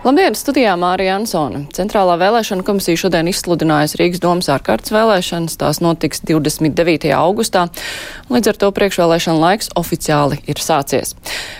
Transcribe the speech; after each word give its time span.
Labdien, 0.00 0.32
studijā 0.32 0.72
Mārija 0.80 1.18
Ansone. 1.18 1.66
Centrālā 1.76 2.14
vēlēšana 2.22 2.64
komisija 2.64 2.96
šodien 3.02 3.28
izsludinājusi 3.28 3.98
Rīgas 4.00 4.22
domas 4.22 4.46
ārkārtas 4.48 4.94
vēlēšanas. 4.94 5.58
Tās 5.60 5.82
notiks 5.84 6.22
29. 6.24 7.10
augustā. 7.12 7.66
Līdz 8.32 8.48
ar 8.48 8.60
to 8.62 8.70
priekšvēlēšana 8.78 9.42
laiks 9.42 9.68
oficiāli 9.76 10.38
ir 10.48 10.62
sācies. 10.64 11.12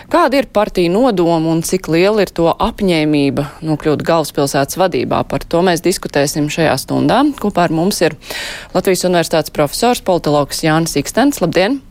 Kāda 0.09 0.41
ir 0.41 0.49
partija 0.49 0.89
nodoma 0.89 1.53
un 1.53 1.61
cik 1.61 1.91
liela 1.93 2.25
ir 2.25 2.33
to 2.33 2.49
apņēmība 2.49 3.45
nokļūt 3.61 4.01
galvaspilsētas 4.09 4.81
vadībā? 4.81 5.21
Par 5.29 5.45
to 5.45 5.61
mēs 5.61 5.85
diskutēsim 5.85 6.49
šajā 6.49 6.73
stundā. 6.81 7.21
Kopā 7.37 7.69
ar 7.69 7.77
mums 7.77 8.01
ir 8.01 8.17
Latvijas 8.73 9.05
Universitātes 9.05 9.53
profesors, 9.53 10.01
politologs 10.01 10.65
Jānis 10.65 10.97
Ikstens. 10.97 11.45
Labdien! 11.45 11.83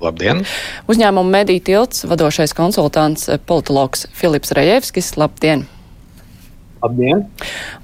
Labdien! 0.00 0.44
Uzņēmuma 0.88 1.28
mediju 1.28 1.60
tilts 1.66 2.06
vadošais 2.08 2.54
konsultants 2.56 3.28
politologs 3.46 4.06
Filips 4.16 4.54
Rejevskis. 4.56 5.12
Labdien! 5.20 5.66
Labdien! 6.80 7.26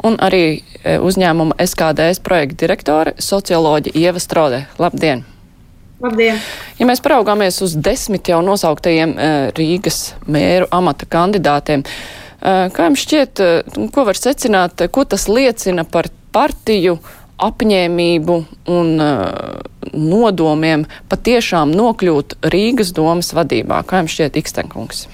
Un 0.07 0.17
arī 0.25 0.45
e, 0.57 0.97
uzņēmuma 0.97 1.59
SKDS 1.61 2.23
projekta 2.25 2.63
direktore 2.65 3.13
socioloģa 3.21 3.93
Ieva 3.93 4.23
Strode. 4.23 4.63
Labdien! 4.81 5.27
Labdien! 6.01 6.41
Ja 6.81 6.89
mēs 6.89 7.05
paraugāmies 7.05 7.61
uz 7.65 7.77
desmit 7.77 8.33
jau 8.33 8.41
nosauktajiem 8.45 9.13
e, 9.13 9.29
Rīgas 9.57 10.15
mēru 10.25 10.71
amata 10.73 11.09
kandidātiem, 11.09 11.85
kā 12.41 12.89
jums 12.89 13.03
šķiet, 13.03 13.41
ko 13.93 14.03
var 14.07 14.19
secināt, 14.19 14.85
ko 14.93 15.05
tas 15.09 15.25
liecina 15.29 15.87
par 15.89 16.09
partiju 16.37 16.99
apņēmību 17.43 18.39
un 18.73 18.91
uh, 19.03 19.61
nodomiem 19.93 20.87
patiešām 21.11 21.75
nokļūt 21.77 22.39
Rīgas 22.53 22.93
domas 22.97 23.33
vadībā. 23.37 23.83
Kā 23.87 24.03
jums 24.03 24.17
šķiet, 24.17 24.41
Ikstenkungs? 24.41 25.07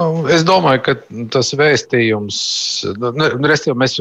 Nu, 0.00 0.22
es 0.30 0.44
domāju, 0.46 0.80
ka 0.86 0.92
tas 1.34 1.50
vēstījums, 1.58 2.36
nu, 3.02 3.28
restīvi, 3.50 3.74
mēs 3.80 3.98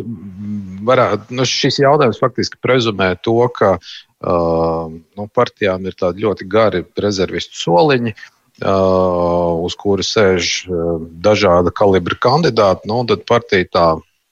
varētu, 0.86 1.34
nu, 1.34 1.48
šis 1.50 1.82
jautājums 1.82 2.22
faktiski 2.22 2.60
prezumē 2.62 3.16
to, 3.26 3.40
ka 3.56 3.72
uh, 3.80 4.92
nu, 4.94 5.26
partijām 5.34 5.90
ir 5.90 5.98
tādi 5.98 6.24
ļoti 6.28 6.46
gari 6.52 6.84
rezervistu 7.02 7.58
soliņi, 7.64 8.14
uh, 8.14 9.58
uz 9.66 9.76
kura 9.82 10.06
sēž 10.06 10.54
uh, 10.70 11.02
dažāda 11.26 11.74
kalibra 11.74 12.20
kandidāti. 12.22 12.86
Nu, 12.92 13.02
tad 13.10 13.26
partija 13.28 13.68
tā, 13.74 13.88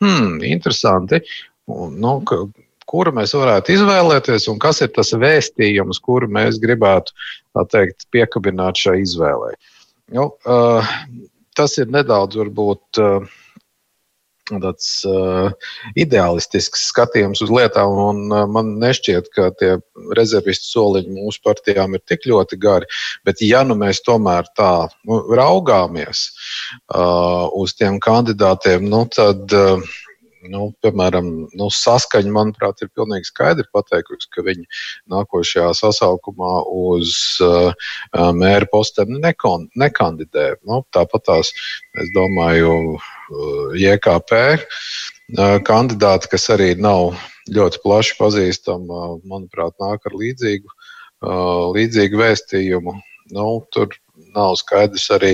hmm, 0.06 0.38
interesanti. 0.46 1.24
Un, 1.68 1.98
nu, 2.00 2.14
kuru 2.88 3.12
mēs 3.16 3.34
varētu 3.36 3.74
izvēlēties 3.76 4.48
un 4.52 4.60
kas 4.64 4.80
ir 4.86 4.94
tas 4.96 5.12
vēstījums, 5.12 6.00
kuru 6.04 6.30
mēs 6.32 6.62
gribētu 6.64 7.16
teikt, 7.74 8.08
piekabināt 8.16 8.80
šai 8.80 9.02
izvēlei. 9.04 9.58
Nu, 10.16 10.30
uh, 10.48 10.94
tas 11.58 11.76
ir 11.82 11.92
nedaudz 11.92 12.40
varbūt. 12.40 13.02
Uh, 13.04 13.36
tāds 14.48 15.02
uh, 15.04 15.50
ideālistisks 16.00 16.86
skatījums 16.92 17.42
uz 17.44 17.52
lietām, 17.52 17.98
un 18.00 18.32
uh, 18.32 18.46
man 18.48 18.78
nešķiet, 18.80 19.28
ka 19.36 19.50
tie 19.60 19.74
rezervistu 20.16 20.70
soliņi 20.70 21.18
mūsu 21.18 21.42
partijām 21.44 21.98
ir 21.98 22.04
tik 22.08 22.28
ļoti 22.30 22.60
gari. 22.64 22.88
Bet, 23.28 23.44
ja 23.44 23.66
nu 23.68 23.76
mēs 23.80 24.00
tomēr 24.06 24.48
tā 24.56 24.88
nu, 25.04 25.20
raugāmies 25.36 26.30
uh, 26.96 27.52
uz 27.60 27.76
tiem 27.76 28.00
kandidātiem, 28.04 28.88
nu, 28.88 29.04
tad 29.12 29.52
uh, 29.52 29.84
nu, 30.52 30.68
piemēram, 30.84 31.28
nu, 31.58 31.68
saskaņa, 31.74 32.32
manuprāt, 32.34 32.82
ir 32.84 32.92
pilnīgi 32.96 33.30
skaidri 33.30 33.66
pateikusi, 33.74 34.30
ka 34.34 34.44
viņi 34.46 34.66
nākošajā 35.14 35.70
sasaukumā 35.82 36.54
uz 36.72 37.14
uh, 37.46 37.72
uh 38.18 38.32
mēra 38.38 38.68
posteni 38.72 39.20
nekon, 39.24 39.68
nekandidē. 39.76 40.50
Nu, 40.68 40.82
tāpat 40.96 41.28
tās, 41.30 41.54
es 42.02 42.12
domāju, 42.16 42.98
uh, 42.98 43.78
JKP 43.78 44.42
uh, 44.58 45.58
kandidāti, 45.68 46.32
kas 46.34 46.50
arī 46.56 46.74
nav 46.80 47.16
ļoti 47.54 47.84
plaši 47.84 48.18
pazīstama, 48.20 49.18
manuprāt, 49.24 49.76
nāk 49.80 50.04
ar 50.08 50.16
līdzīgu, 50.20 50.68
līdzīgu 51.78 52.20
vēstījumu. 52.20 52.94
Nu, 53.36 53.46
tur 53.72 53.96
nav 54.36 54.58
skaidrs 54.60 55.08
arī, 55.16 55.32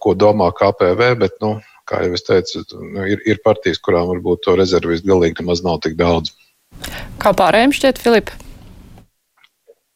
ko 0.00 0.14
domā 0.18 0.48
KPV, 0.56 1.10
bet 1.20 1.36
nu, 1.44 1.58
kā 1.88 2.04
jau 2.04 2.16
es 2.16 2.24
teicu, 2.26 2.64
nu, 2.80 3.04
ir, 3.08 3.22
ir 3.28 3.42
partijas, 3.44 3.80
kurām 3.82 4.08
varbūt 4.12 4.44
to 4.46 4.56
rezervistu 4.60 5.10
galīgi 5.10 5.42
nemaz 5.42 5.62
nav 5.64 5.80
tik 5.84 5.98
daudz. 6.00 6.32
Kā 7.22 7.32
pārējiem 7.36 7.74
šķiet, 7.76 8.00
Filipa? 8.02 8.38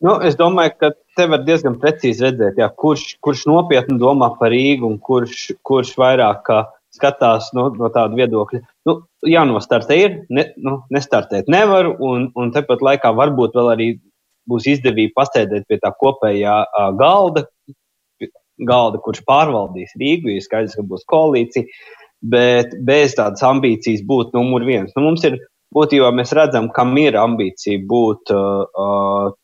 Nu, 0.04 0.14
es 0.22 0.36
domāju, 0.38 0.76
ka 0.78 0.90
te 1.18 1.26
var 1.26 1.42
diezgan 1.46 1.78
precīzi 1.82 2.22
redzēt, 2.28 2.60
jā, 2.60 2.68
kurš, 2.82 3.16
kurš 3.24 3.48
nopietni 3.50 3.98
domā 3.98 4.30
par 4.38 4.52
Rīgu 4.54 4.86
un 4.86 4.98
kurš, 5.02 5.48
kurš 5.66 5.96
vairāk 5.98 6.46
skatās 6.94 7.50
no, 7.56 7.66
no 7.74 7.90
tāda 7.94 8.14
viedokļa. 8.18 8.60
Nu, 8.86 8.94
jānostartē 9.26 9.98
ir, 9.98 10.14
ne, 10.30 10.46
nu, 10.62 10.78
nestartēt 10.94 11.50
nevar, 11.50 11.90
un, 11.98 12.28
un 12.38 12.54
tepat 12.54 12.84
laikā 12.84 13.10
varbūt 13.18 13.58
vēl 13.58 13.72
arī 13.74 13.88
būs 14.48 14.68
izdevība 14.70 15.18
pasēdēt 15.18 15.66
pie 15.68 15.80
tā 15.82 15.90
kopējā 15.98 16.54
uh, 16.64 16.88
galda, 16.98 17.44
galda, 18.66 19.00
kurš 19.04 19.22
pārvaldīs 19.28 19.94
Rīgu. 20.00 20.32
Ir 20.34 20.44
skaidrs, 20.44 20.76
ka 20.78 20.84
būs 20.86 21.06
koalīcija, 21.10 21.66
bet 22.34 22.74
bez 22.86 23.16
tādas 23.18 23.44
ambīcijas 23.46 24.04
būt 24.06 24.34
numur 24.36 24.66
viens. 24.66 24.92
Nu, 24.96 25.04
mums 25.06 25.24
ir 25.28 25.38
būtībā 25.74 26.10
mēs 26.14 26.34
redzam, 26.36 26.70
kam 26.74 26.96
ir 27.00 27.18
ambīcija 27.20 27.82
būt 27.88 28.32
uh, 28.34 28.64
uh, 28.66 29.34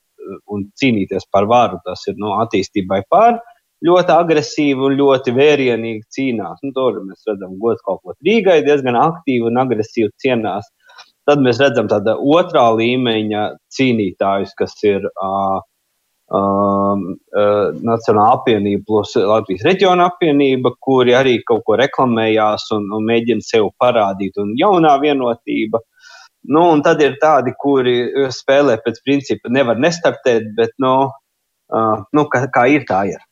un 0.50 0.68
cīnīties 0.80 1.28
par 1.32 1.48
varu. 1.50 1.80
Tas 1.86 2.06
ir 2.08 2.16
no 2.18 2.30
nu, 2.30 2.38
attīstībai 2.44 3.04
pār. 3.10 3.38
Ļoti 3.84 4.14
agresīvi 4.14 4.86
un 4.86 4.94
ļoti 4.96 5.34
vērienīgi 5.36 6.06
cīnās. 6.16 6.62
Nu, 6.64 6.72
tur 6.76 7.02
mēs 7.04 7.26
redzam, 7.28 7.58
gods 7.60 7.84
kaut 7.84 8.00
ko 8.02 8.14
Rīgai 8.24 8.62
diezgan 8.64 8.96
aktīvi 8.96 9.50
un 9.50 9.60
agresīvi 9.60 10.08
cienās. 10.22 10.70
Tad 11.28 11.40
mēs 11.44 11.60
redzam 11.60 11.88
tāda 11.88 12.16
otrā 12.16 12.66
līmeņa 12.76 13.44
cīnītājus, 13.76 14.52
kas 14.56 14.76
ir 14.84 15.04
uh, 15.08 15.60
um, 16.32 17.02
uh, 17.36 17.72
Nacionāla 17.84 18.38
apvienība 18.38 18.84
plus 18.88 19.14
Latvijas 19.18 19.64
reģiona 19.66 20.08
apvienība, 20.12 20.74
kuri 20.80 21.16
arī 21.16 21.38
kaut 21.46 21.64
ko 21.66 21.78
reklamējās 21.80 22.70
un, 22.76 22.88
un 22.96 23.04
mēģina 23.08 23.44
sev 23.44 23.70
parādīt, 23.80 24.38
un 24.40 24.54
jaunā 24.60 24.96
vienotība. 25.02 25.82
Nu, 26.44 26.66
un 26.74 26.82
tad 26.84 27.00
ir 27.00 27.16
tādi, 27.20 27.54
kuri 27.56 28.28
spēlē 28.32 28.76
pēc 28.84 29.00
principa, 29.04 29.52
nevar 29.52 29.78
nestartēt, 29.80 30.50
bet 30.56 30.74
nu, 30.82 30.94
uh, 31.08 32.04
nu, 32.12 32.26
kā, 32.32 32.44
kā 32.52 32.66
ir, 32.72 32.84
tā 32.88 33.04
ir. 33.14 33.24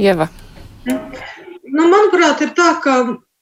Ieva. 0.00 0.28
Nu, 0.86 0.96
manuprāt, 1.88 2.40
ir 2.44 2.56
tā, 2.56 2.72
ka 2.84 2.96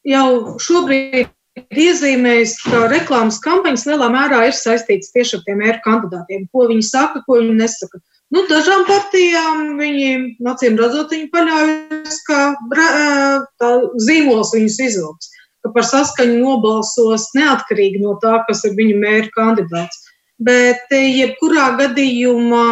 jau 0.06 0.58
šobrīd 0.62 1.33
iezīmējis, 1.54 2.56
ka 2.66 2.86
reklāmas 2.90 3.38
kampaņas 3.44 3.86
lielā 3.88 4.08
mērā 4.12 4.40
ir 4.48 4.56
saistītas 4.58 5.12
tieši 5.14 5.38
ar 5.38 5.44
tiem 5.46 5.60
mēru 5.62 5.80
kandidātiem. 5.84 6.48
Ko 6.50 6.66
viņi 6.70 6.86
saka, 6.88 7.22
ko 7.26 7.38
viņi 7.40 7.54
nesaka. 7.60 8.00
Nu, 8.34 8.42
dažām 8.50 8.82
partijām 8.88 9.76
viņi, 9.78 10.10
acīm 10.50 10.78
redzot, 10.80 11.12
viņi 11.14 11.28
paļaujas, 11.30 12.18
ka 12.26 13.70
zīmols 14.02 14.54
viņus 14.56 14.80
izvilks, 14.88 15.30
ka 15.62 15.70
par 15.76 15.86
saskaņu 15.86 16.40
nobalsos 16.40 17.28
neatkarīgi 17.38 18.02
no 18.02 18.16
tā, 18.22 18.40
kas 18.48 18.64
ir 18.66 18.74
viņa 18.78 18.96
mēru 19.04 19.30
kandidāts. 19.36 20.02
Bet 20.42 20.90
jebkurā 20.90 21.76
gadījumā 21.78 22.66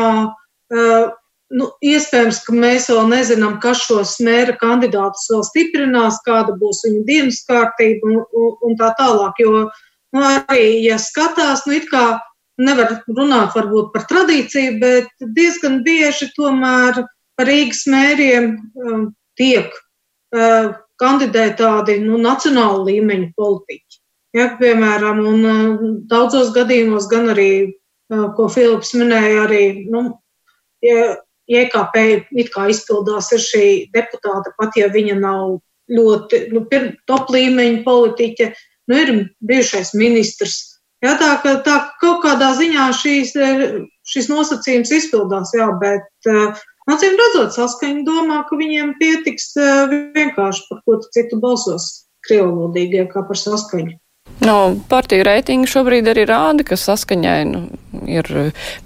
Nu, 1.52 1.68
iespējams, 1.84 2.38
ka 2.46 2.54
mēs 2.56 2.88
vēl 2.88 3.08
nezinām, 3.10 3.58
kas 3.60 3.82
šos 3.84 4.14
mēra 4.24 4.54
kandidātus 4.56 5.26
vēl 5.28 5.42
stiprinās, 5.44 6.20
kāda 6.24 6.54
būs 6.56 6.80
viņu 6.86 7.02
dienas 7.08 7.42
kārtība 7.48 8.08
un, 8.08 8.20
un, 8.32 8.52
un 8.68 8.76
tā 8.78 8.92
tālāk. 8.96 9.40
Jo 9.42 9.66
nu, 10.16 10.22
arī, 10.22 10.80
ja 10.84 10.96
skatās, 11.02 11.66
nu, 11.68 11.76
it 11.76 11.90
kā 11.92 12.06
nevar 12.62 13.02
runāt 13.08 13.56
varbūt 13.56 13.90
par 13.94 14.06
tradīciju, 14.08 14.78
bet 14.80 15.26
diezgan 15.36 15.82
bieži 15.84 16.30
tomēr 16.36 17.02
par 17.36 17.48
Rīgas 17.48 17.84
mēriem 17.90 18.54
um, 18.76 19.04
tiek 19.40 19.72
uh, 19.72 20.72
kandidē 21.00 21.50
tādi 21.58 21.98
nu, 22.04 22.20
nacionāla 22.20 22.84
līmeņa 22.88 23.32
politiķi. 23.36 24.00
Ja, 24.36 24.48
piemēram, 24.60 25.20
un 25.28 25.44
uh, 25.44 25.84
daudzos 26.08 26.52
gadījumos 26.56 27.08
gan 27.12 27.32
arī, 27.34 27.50
uh, 28.12 28.28
ko 28.36 28.48
Filips 28.52 28.94
minēja, 28.96 29.46
arī 29.46 29.64
nu, 29.92 30.06
ja, 30.84 31.16
IKP 31.50 31.96
it 32.38 32.50
kā 32.54 32.68
izpildās 32.70 33.32
ir 33.34 33.42
šī 33.42 33.66
deputāta, 33.94 34.52
pat 34.58 34.76
ja 34.78 34.88
viņa 34.92 35.18
nav 35.20 35.58
ļoti 35.92 36.44
nu, 36.52 36.66
top 37.10 37.32
līmeņa 37.34 37.82
politiķe, 37.86 38.52
nu, 38.90 38.98
ir 38.98 39.14
bijušais 39.48 39.92
ministrs. 39.98 40.60
Jā, 41.02 41.16
tā 41.18 41.32
ka 41.42 41.56
tā, 41.66 41.78
kaut 42.00 42.22
kādā 42.22 42.52
ziņā 42.54 42.86
šīs, 42.94 43.34
šis 44.06 44.30
nosacījums 44.30 44.92
izpildās, 44.94 45.50
jā, 45.56 45.66
bet 45.82 46.30
acīm 46.92 47.18
redzot, 47.18 47.50
saskaņa 47.56 48.06
domā, 48.06 48.44
ka 48.46 48.58
viņiem 48.60 48.94
pietiks 49.02 49.50
vienkārši 49.90 50.68
par 50.70 50.82
ko 50.86 51.00
citu 51.10 51.42
balsos. 51.42 51.90
krievlodīgie 52.22 53.08
kā 53.10 53.24
par 53.26 53.38
saskaņu. 53.38 53.96
No 54.40 54.74
partiju 54.88 55.22
reitingi 55.26 55.68
šobrīd 55.70 56.08
arī 56.10 56.24
rāda, 56.26 56.64
ka 56.66 56.74
saskaņai 56.78 57.38
nu, 57.46 57.60
ir 58.10 58.26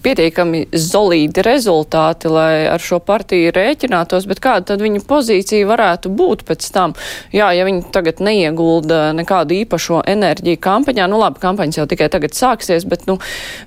pietiekami 0.05 0.67
solīdi 0.77 1.45
rezultāti, 1.47 2.29
lai 2.33 2.67
ar 2.69 2.83
šo 2.83 2.99
partiju 3.05 3.55
rēķinātos, 3.57 4.27
bet 4.29 4.43
kāda 4.45 4.73
tad 4.73 4.85
viņa 4.85 5.01
pozīcija 5.09 5.69
varētu 5.71 6.13
būt 6.19 6.45
pēc 6.49 6.69
tam? 6.75 6.97
Jā, 7.33 7.49
ja 7.57 7.65
viņi 7.69 7.87
tagad 7.95 8.21
neiegulda 8.25 9.15
nekādu 9.17 9.57
īpašo 9.63 10.03
enerģiju 10.13 10.61
kampaņā, 10.67 11.09
nu 11.09 11.23
labi, 11.23 11.41
kampaņas 11.43 11.81
jau 11.81 11.89
tikai 11.89 12.11
tagad 12.13 12.37
sāksies, 12.37 12.85
bet 12.89 13.07
nu, 13.09 13.17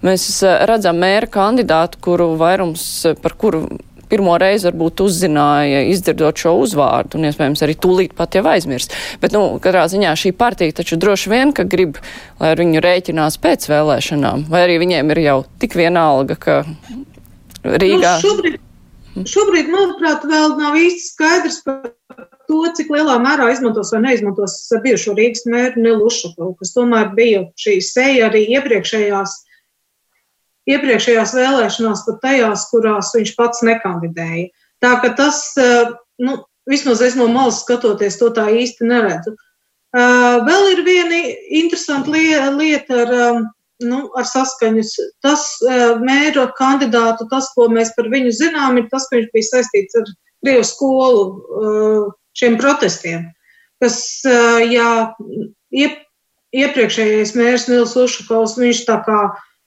mēs 0.06 0.30
redzam 0.70 1.02
mēra 1.02 1.32
kandidātu, 1.32 2.04
kuru 2.06 2.36
vairums, 2.38 2.84
par 3.24 3.38
kuru 3.40 3.66
pirmo 4.10 4.38
reizi 4.42 4.70
varbūt 4.70 5.04
uzzināja, 5.06 5.84
izdzirdot 5.92 6.42
šo 6.42 6.56
uzvārdu, 6.64 7.20
un 7.20 7.30
iespējams 7.30 7.64
arī 7.66 7.76
tūlīt 7.82 8.16
pat 8.18 8.38
jau 8.38 8.46
aizmirs. 8.52 8.90
Bet, 9.22 9.36
nu, 9.36 9.60
katrā 9.64 9.86
ziņā 9.92 10.16
šī 10.20 10.34
partija 10.38 10.80
taču 10.82 11.00
droši 11.00 11.34
vien, 11.34 11.54
ka 11.56 11.68
grib, 11.70 12.00
lai 12.42 12.54
ar 12.56 12.64
viņu 12.64 12.82
rēķinās 12.86 13.40
pēc 13.44 13.70
vēlēšanām, 13.72 14.48
vai 14.50 14.66
arī 14.66 14.80
viņiem 14.84 15.14
ir 15.16 15.24
jau 15.26 15.38
tik 15.62 15.78
vienalga, 15.80 16.40
ka 16.40 16.64
Rīgā. 17.60 18.16
Nu, 18.16 18.24
šobrīd, 18.24 18.60
šobrīd, 19.28 19.72
manuprāt, 19.74 20.24
vēl 20.28 20.56
nav 20.60 20.78
īsti 20.80 21.06
skaidrs 21.12 21.60
par 21.66 21.90
to, 22.50 22.62
cik 22.78 22.92
lielā 22.94 23.18
mērā 23.22 23.50
izmantos 23.54 23.92
vai 23.94 24.02
neizmantos 24.08 24.56
bijušo 24.84 25.14
Rīgas 25.18 25.46
mēru 25.50 25.84
Nilušakovu, 25.84 26.56
kas 26.62 26.74
tomēr 26.76 27.12
bija 27.18 27.44
šī 27.60 27.78
seja 27.86 28.30
arī 28.30 28.46
iepriekšējās 28.56 29.36
iepriekšējās 30.70 31.36
vēlēšanās, 31.38 32.06
pat 32.08 32.22
tajās, 32.24 32.68
kurās 32.72 33.12
viņš 33.16 33.36
pats 33.38 33.64
nekandidēja. 33.66 34.50
Tā 34.84 34.96
ka 35.04 35.14
tas, 35.18 35.42
eh, 35.58 35.92
nu, 36.24 36.40
vismaz 36.70 37.02
es 37.02 37.16
no 37.20 37.28
malas 37.28 37.64
skatoties, 37.64 38.20
to 38.20 38.30
tā 38.36 38.48
īsti 38.54 38.88
neredzu. 38.88 39.36
Eh, 39.96 40.38
vēl 40.46 40.68
ir 40.74 40.84
viena 40.86 41.22
interesanta 41.62 42.12
lieta 42.56 43.02
ar, 43.06 43.14
eh, 43.14 43.42
nu, 43.82 44.10
ar 44.16 44.26
saskaņas. 44.28 44.92
Tas 45.24 45.44
mēra 46.04 46.52
kandidātu, 46.54 47.30
tas, 47.30 47.48
ko 47.56 47.70
mēs 47.70 47.96
par 47.96 48.06
viņu 48.12 48.32
zinām, 48.36 48.78
ir 48.78 48.90
tas, 48.92 49.08
ka 49.08 49.18
viņš 49.18 49.32
bija 49.34 49.50
saistīts 49.54 49.96
ar 49.96 50.06
Krievu 50.44 50.64
skolu 50.64 52.14
šiem 52.36 52.58
protestiem, 52.60 53.32
kas, 53.82 54.22
jā, 54.24 55.14
iep, 55.72 55.98
iepriekšējais 56.56 57.36
mērs 57.36 57.68
Nils 57.70 57.96
Ušakovs, 57.96 58.58
viņš 58.60 58.86
tā 58.86 59.00
kā 59.06 59.20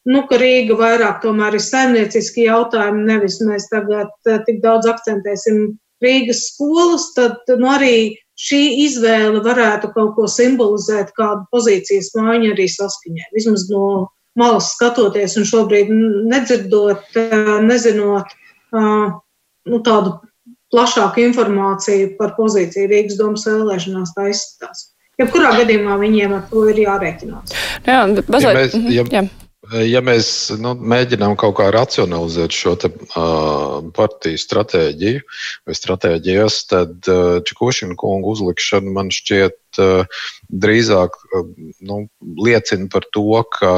nu, 0.09 0.25
ka 0.29 0.39
Rīga 0.41 0.77
vairāk 0.79 1.23
tomēr 1.23 1.57
ir 1.59 1.65
saimnieciski 1.65 2.47
jautājumi, 2.49 3.07
nevis 3.09 3.39
mēs 3.45 3.69
tagad 3.73 4.11
eh, 4.27 4.41
tik 4.47 4.63
daudz 4.65 4.89
akcentēsim 4.91 5.65
Rīgas 6.03 6.47
skolas, 6.51 7.13
tad 7.17 7.39
nu, 7.61 7.69
arī 7.71 7.97
šī 8.43 8.63
izvēle 8.89 9.43
varētu 9.45 9.93
kaut 9.95 10.17
ko 10.17 10.27
simbolizēt, 10.31 11.13
kādu 11.19 11.47
pozīcijas 11.55 12.11
mājiņu 12.19 12.55
arī 12.57 12.67
saskaņē. 12.73 13.29
Vismaz 13.37 13.69
no 13.71 14.09
malas 14.39 14.73
skatoties 14.75 15.37
un 15.39 15.47
šobrīd 15.47 15.93
nedzirdot, 16.33 17.07
eh, 17.21 17.53
nezinot 17.63 18.35
eh, 18.35 19.07
nu, 19.71 19.83
tādu 19.87 20.17
plašāku 20.73 21.23
informāciju 21.29 22.17
par 22.19 22.35
pozīciju 22.39 22.91
Rīgas 22.91 23.21
domas 23.21 23.47
vēlēšanās, 23.47 24.17
tā 24.17 24.33
izskatās. 24.33 24.89
Jebkurā 25.21 25.53
gadījumā 25.61 25.99
viņiem 26.01 26.35
ar 26.39 26.47
to 26.51 26.65
ir 26.73 26.83
jārēķinās. 26.87 27.53
Jā, 27.87 28.03
bazē... 28.27 28.49
ja 28.49 28.55
mēs, 28.57 28.77
ja, 28.97 29.05
jā. 29.13 29.27
Ja 29.71 30.01
mēs 30.03 30.27
nu, 30.59 30.73
mēģinām 30.75 31.37
kaut 31.39 31.55
kā 31.61 31.69
racionalizēt 31.71 32.55
šo 32.57 32.73
te, 32.83 32.89
uh, 32.91 33.79
partiju 33.95 34.41
stratēģiju 34.43 35.21
vai 35.69 35.77
stratēģijas, 35.79 36.57
tad 36.73 37.07
uh, 37.07 37.39
Čekušina 37.47 37.95
kungu 38.01 38.35
uzlikšana 38.35 38.91
man 38.91 39.13
šķiet 39.15 39.62
drīzāk 39.79 41.17
uh, 41.17 41.47
nu, 41.89 41.99
liecina 42.43 42.89
par 42.93 43.07
to, 43.15 43.43
ka 43.55 43.73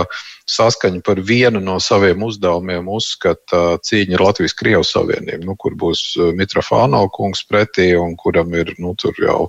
saskaņa 0.50 1.02
par 1.06 1.20
vienu 1.24 1.62
no 1.64 1.78
saviem 1.82 2.22
uzdevumiem 2.26 2.88
uzskata 2.92 3.78
cīņa 3.84 4.18
ar 4.18 4.26
Latvijas-Krievijas 4.28 4.92
savienību, 4.96 5.44
nu, 5.48 5.56
kur 5.60 5.76
būs 5.80 6.02
Mitrofāno 6.36 7.04
kungs 7.14 7.44
pretī 7.48 7.92
un 7.98 8.16
kuram 8.20 8.52
ir 8.54 8.74
nu, 8.78 8.94
jau 9.20 9.46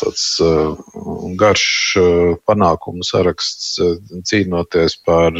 tāds 0.00 0.24
garš 1.38 1.66
panākumu 2.48 3.04
saraksts 3.06 3.76
cīnoties 4.30 4.98
par 5.06 5.36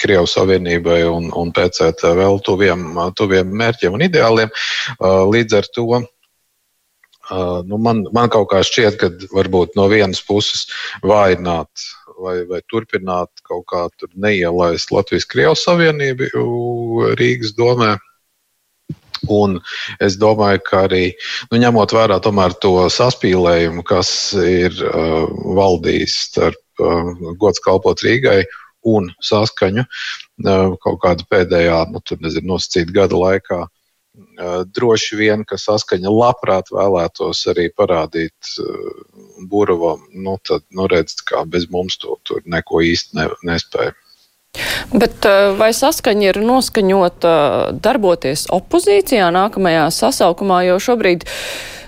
Krievijas 0.00 0.34
Savienībai 0.34 1.04
un, 1.06 1.28
un 1.30 1.52
PCT 1.54 2.10
vēl 2.18 2.40
tuviem, 2.46 2.88
tuviem 3.18 3.52
mērķiem 3.60 3.94
un 3.94 4.02
ideāliem. 4.08 4.50
Līdz 5.30 5.58
ar 5.60 5.68
to 5.74 6.02
nu, 7.66 7.78
man, 7.82 8.04
man 8.14 8.32
kaut 8.32 8.50
kā 8.52 8.62
šķiet, 8.66 8.98
ka 9.00 9.10
varbūt 9.34 9.78
no 9.78 9.88
vienas 9.92 10.22
puses 10.24 10.66
vājināt 11.02 11.86
vai, 12.22 12.40
vai 12.48 12.60
turpināt 12.70 13.30
kaut 13.46 13.66
kā 13.72 13.86
neielaist 14.14 14.92
Latvijas-Krievijas 14.94 15.66
Savienību 15.66 16.30
Rīgas 17.18 17.56
domē 17.58 17.96
Un 19.32 19.58
es 20.02 20.16
domāju, 20.20 20.60
ka 20.66 20.84
arī 20.86 21.04
nu, 21.50 21.58
ņemot 21.60 21.94
vērā 21.96 22.18
to 22.22 22.74
saspīlējumu, 22.92 23.84
kas 23.86 24.10
ir 24.36 24.76
uh, 24.86 25.26
valdījis 25.56 26.16
starp 26.28 26.84
uh, 26.84 27.12
gods 27.40 27.62
kalpot 27.64 28.02
Rīgai 28.04 28.44
un 28.86 29.08
saskaņu 29.24 29.86
uh, 29.86 30.76
kaut 30.82 31.00
kāda 31.02 31.26
pēdējā, 31.30 31.86
nu, 31.92 32.02
tur 32.04 32.20
nezinu, 32.20 32.54
nosacīta 32.54 32.94
gada 33.00 33.18
laikā. 33.22 33.64
Uh, 34.36 34.64
droši 34.68 35.16
vien, 35.16 35.44
ka 35.48 35.56
saskaņa 35.56 36.10
labprāt 36.12 36.68
vēlētos 36.74 37.46
arī 37.52 37.70
parādīt 37.72 38.50
uh, 38.60 38.90
Buravam, 39.48 40.02
nu, 40.12 40.36
tad, 40.44 40.66
nu, 40.76 40.88
redz, 40.92 41.16
kā 41.24 41.44
bez 41.48 41.70
mums 41.72 41.96
to 42.02 42.18
tur 42.26 42.42
neko 42.44 42.82
īsti 42.84 43.16
ne, 43.16 43.30
nespēja. 43.48 43.94
Bet 44.94 45.26
eh, 45.28 45.52
vai 45.58 45.70
saskaņa 45.76 46.30
ir 46.30 46.40
noskaņota 46.44 47.32
darboties 47.84 48.46
opozīcijā 48.54 49.28
nākamajā 49.34 49.88
sasaukumā, 49.92 50.62
jo 50.70 50.78
šobrīd 50.82 51.26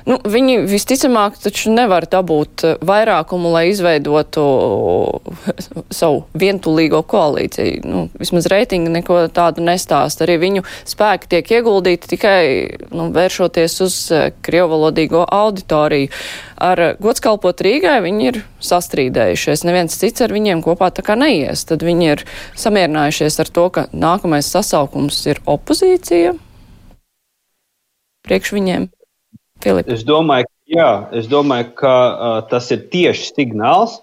Nu, 0.09 0.17
viņi 0.25 0.63
visticamāk 0.65 1.37
taču 1.43 1.69
nevar 1.75 2.07
dabūt 2.09 2.65
eh, 2.65 2.77
vairākumu, 2.89 3.51
lai 3.53 3.67
izveidotu 3.69 4.45
savu 5.93 6.23
vientulīgo 6.39 7.03
koalīciju. 7.05 7.83
Nu, 7.85 8.07
vismaz 8.17 8.49
reitingi 8.49 8.93
neko 8.95 9.27
tādu 9.35 9.67
nestāst. 9.67 10.23
Arī 10.25 10.39
viņu 10.41 10.65
spēki 10.89 11.29
tiek 11.35 11.53
ieguldīti 11.59 12.13
tikai 12.15 12.41
nu, 12.89 13.11
vēršoties 13.13 13.79
uz 13.85 14.01
eh, 14.17 14.31
krievalodīgo 14.49 15.27
auditoriju. 15.29 16.09
Ar 16.59 16.85
godskalpot 16.99 17.61
Rīgai 17.63 18.01
viņi 18.09 18.29
ir 18.33 18.43
sastrīdējušies. 18.65 19.69
Neviens 19.69 20.01
cits 20.01 20.25
ar 20.25 20.33
viņiem 20.33 20.65
kopā 20.65 20.89
tā 20.95 21.05
kā 21.05 21.21
neies. 21.21 21.69
Tad 21.69 21.85
viņi 21.85 22.13
ir 22.15 22.25
samierinājušies 22.59 23.43
ar 23.45 23.53
to, 23.53 23.69
ka 23.77 23.89
nākamais 23.93 24.49
sasaukums 24.57 25.21
ir 25.29 25.45
opozīcija 25.45 26.39
priekš 28.29 28.57
viņiem. 28.57 28.89
Filip. 29.65 29.91
Es 29.91 30.05
domāju, 30.07 30.47
jā, 30.71 30.91
es 31.19 31.27
domāju, 31.31 31.73
ka 31.81 31.97
uh, 32.13 32.39
tas 32.51 32.71
ir 32.75 32.85
tieši 32.93 33.33
signāls, 33.33 33.99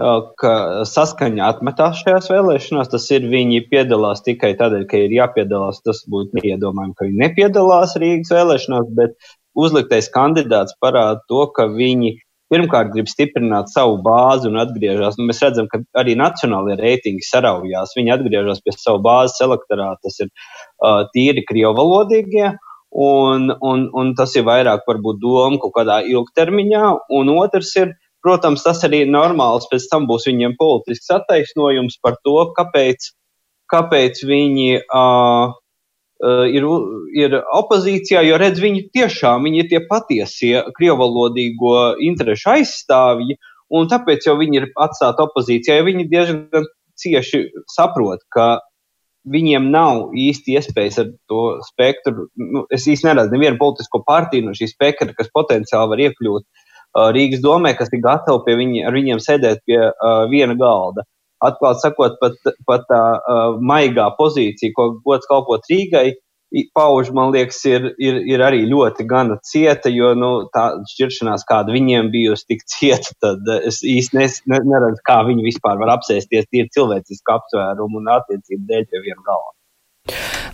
uh, 0.00 0.32
ka 0.40 0.52
saskaņa 0.88 1.46
atmetās 1.52 2.02
šajās 2.02 2.30
vēlēšanās. 2.32 2.90
Tas 2.92 3.08
ir 3.14 3.28
viņi 3.30 3.64
piedalās 3.70 4.24
tikai 4.26 4.54
tādēļ, 4.58 4.86
ka 4.90 5.00
ir 5.06 5.16
jāpiedalās. 5.20 5.82
Tas 5.86 6.02
būtu 6.10 6.40
neiedomājami, 6.40 6.96
ka 6.98 7.08
viņi 7.08 7.22
nepiedalās 7.22 7.96
Rīgas 8.02 8.34
vēlēšanās, 8.34 8.92
bet 8.98 9.18
uzliktais 9.56 10.10
kandidāts 10.12 10.76
parāda 10.82 11.22
to, 11.30 11.46
ka 11.56 11.68
viņi 11.72 12.16
pirmkārt 12.52 12.92
grib 12.94 13.08
stiprināt 13.10 13.70
savu 13.72 13.96
bāzi 14.04 14.50
un 14.50 14.60
atgriežas. 14.62 15.16
Nu, 15.18 15.26
mēs 15.30 15.42
redzam, 15.42 15.70
ka 15.70 15.80
arī 15.98 16.14
nacionālajie 16.18 16.78
reitingi 16.82 17.26
saraujās. 17.26 17.94
Viņi 17.98 18.14
atgriežas 18.14 18.62
pie 18.62 18.74
savu 18.76 19.02
bāzes 19.06 19.42
elektorāta. 19.46 19.98
Tas 20.06 20.20
ir 20.22 20.30
uh, 20.30 21.04
tīri 21.14 21.46
krievalodīgie. 21.48 22.54
Un, 22.96 23.50
un, 23.60 23.82
un 23.92 24.14
tas 24.16 24.32
ir 24.38 24.46
vairāk 24.46 24.86
varbūt 24.88 25.20
doma 25.20 25.60
kaut 25.60 25.74
kādā 25.76 25.98
ilgtermiņā. 26.08 26.84
Un 27.18 27.32
otrs 27.34 27.74
ir, 27.76 27.92
protams, 28.24 28.64
tas 28.64 28.80
arī 28.88 29.02
ir 29.04 29.12
normāls, 29.12 29.68
pēc 29.68 29.90
tam 29.92 30.08
būs 30.08 30.24
viņiem 30.30 30.56
politisks 30.56 31.12
attaisnojums 31.18 31.98
par 32.00 32.16
to, 32.24 32.38
kāpēc, 32.56 33.10
kāpēc 33.72 34.22
viņi 34.30 34.70
uh, 34.80 35.52
ir, 36.24 36.68
ir 37.20 37.36
opozīcijā, 37.58 38.22
jo 38.24 38.38
redz, 38.40 38.62
viņi 38.62 38.86
tiešām 38.96 39.44
viņi 39.44 39.62
ir 39.62 39.68
tie 39.72 39.82
patiesie 39.90 40.62
krievalodīgo 40.78 41.98
interešu 42.00 42.54
aizstāvji, 42.56 43.36
un 43.76 43.90
tāpēc 43.90 44.28
jau 44.28 44.38
viņi 44.40 44.62
ir 44.62 44.70
atstāti 44.80 45.24
opozīcijā, 45.26 45.76
jo 45.76 45.88
viņi 45.90 46.08
diezgan 46.08 46.70
cieši 46.96 47.42
saprot, 47.68 48.24
ka 48.32 48.62
viņiem 49.32 49.70
nav 49.72 50.14
īsti 50.16 50.56
iespējas 50.58 51.00
ar 51.02 51.10
to 51.30 51.42
spektru. 51.66 52.28
Nu, 52.38 52.64
es 52.72 52.86
īsti 52.88 53.08
neredzu 53.08 53.34
nevienu 53.34 53.58
politisko 53.60 54.02
partiju 54.06 54.46
no 54.46 54.54
šī 54.56 54.70
spektra, 54.70 55.14
kas 55.16 55.32
potenciāli 55.34 55.92
var 55.92 56.02
iekļūt 56.06 56.44
uh, 56.44 57.10
Rīgas 57.16 57.42
domē, 57.44 57.74
kas 57.78 57.92
ir 57.92 58.04
gatavi 58.04 58.44
pie 58.46 58.56
viņi, 58.60 58.84
ar 58.86 58.96
viņiem 58.96 59.22
sēdēt 59.22 59.64
pie 59.66 59.80
uh, 59.88 60.22
viena 60.32 60.56
galda. 60.58 61.06
Atklāti 61.44 61.84
sakot, 61.84 62.16
pat, 62.22 62.38
pat 62.68 62.86
tā 62.88 63.02
uh, 63.16 63.58
maigā 63.60 64.08
pozīcija, 64.16 64.72
ko 64.76 64.88
gods 65.04 65.28
kalpot 65.28 65.66
Rīgai, 65.70 66.14
pauž, 66.74 67.10
man 67.14 67.32
liekas, 67.34 67.58
ir, 67.68 67.88
ir, 68.02 68.20
ir 68.30 68.42
arī 68.44 68.62
ļoti 68.70 69.06
gana 69.08 69.38
cieta, 69.44 69.90
jo 69.92 70.12
nu, 70.18 70.30
tā 70.54 70.68
šķiršanās, 70.92 71.44
kāda 71.48 71.74
viņiem 71.74 72.10
bijusi 72.14 72.46
tik 72.52 72.64
cieta, 72.70 73.12
tad 73.22 73.50
es 73.58 73.82
īsti 73.82 74.18
nes, 74.18 74.40
ne, 74.50 74.62
neredzu, 74.62 75.02
kā 75.06 75.20
viņi 75.26 75.46
vispār 75.46 75.80
var 75.82 75.96
apsēsties 75.96 76.48
tīri 76.50 76.70
cilvēcisku 76.76 77.36
apsvērumu 77.36 78.02
un 78.02 78.14
attiecību 78.16 78.66
dēļ 78.70 78.88
pie 78.92 79.04
viena 79.08 79.22
galva. 79.26 79.52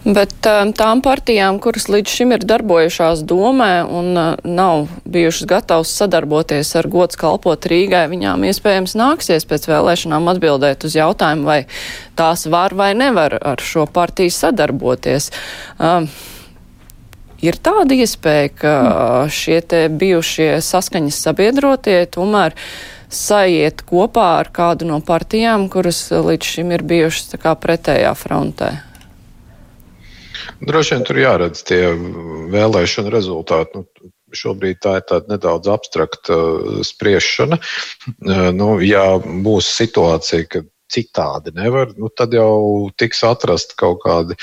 Bet 0.03 0.33
um, 0.49 0.73
tām 0.75 1.03
partijām, 1.05 1.59
kuras 1.63 1.85
līdz 1.93 2.11
šim 2.11 2.33
ir 2.35 2.45
darbojušās 2.49 3.21
domē 3.29 3.85
un 3.85 4.17
uh, 4.17 4.31
nav 4.49 4.89
bijušas 5.05 5.47
gatavas 5.51 5.93
sadarboties 5.95 6.73
ar 6.81 6.89
gods 6.91 7.19
kalpot 7.21 7.69
Rīgai, 7.69 8.07
viņām 8.11 8.47
iespējams 8.49 8.97
nāksies 8.99 9.47
pēc 9.47 9.69
vēlēšanām 9.71 10.31
atbildēt 10.33 10.87
uz 10.89 10.97
jautājumu, 10.97 11.47
vai 11.47 11.59
tās 12.19 12.47
var 12.51 12.75
vai 12.75 12.95
nevar 12.99 13.37
ar 13.39 13.63
šo 13.63 13.85
partiju 13.87 14.33
sadarboties. 14.35 15.29
Um, 15.79 16.09
ir 17.45 17.61
tāda 17.63 17.99
iespēja, 18.01 18.55
ka 18.59 18.77
šie 19.31 19.61
te 19.61 19.85
bijušie 19.87 20.55
saskaņas 20.65 21.21
sabiedrotie 21.29 22.01
tomēr 22.11 22.57
saiet 23.13 23.85
kopā 23.85 24.31
ar 24.41 24.49
kādu 24.51 24.89
no 24.89 25.03
partijām, 25.05 25.69
kuras 25.71 26.07
līdz 26.11 26.57
šim 26.57 26.73
ir 26.73 26.87
bijušas 26.89 27.35
tā 27.35 27.43
kā 27.45 27.55
pretējā 27.61 28.17
frontē. 28.17 28.73
Droši 30.63 30.95
vien 30.95 31.07
tur 31.07 31.19
jāredz 31.19 31.65
tie 31.67 31.81
vēlēšanu 32.53 33.13
rezultāti. 33.13 33.81
Nu, 33.81 34.13
šobrīd 34.33 34.79
tā 34.81 34.99
ir 35.01 35.07
tāda 35.09 35.35
nedaudz 35.35 35.69
abstrakta 35.69 36.37
uh, 36.37 36.79
spriešana. 36.87 37.59
Uh, 37.59 38.49
nu, 38.57 38.77
ja 38.85 39.19
būs 39.21 39.69
situācija, 39.77 40.47
ka 40.49 40.63
citādi 40.93 41.55
nevar, 41.57 41.93
nu, 41.97 42.11
tad 42.13 42.37
jau 42.37 42.91
tiks 43.01 43.23
atrast 43.29 43.77
kaut 43.81 44.03
kādi. 44.05 44.39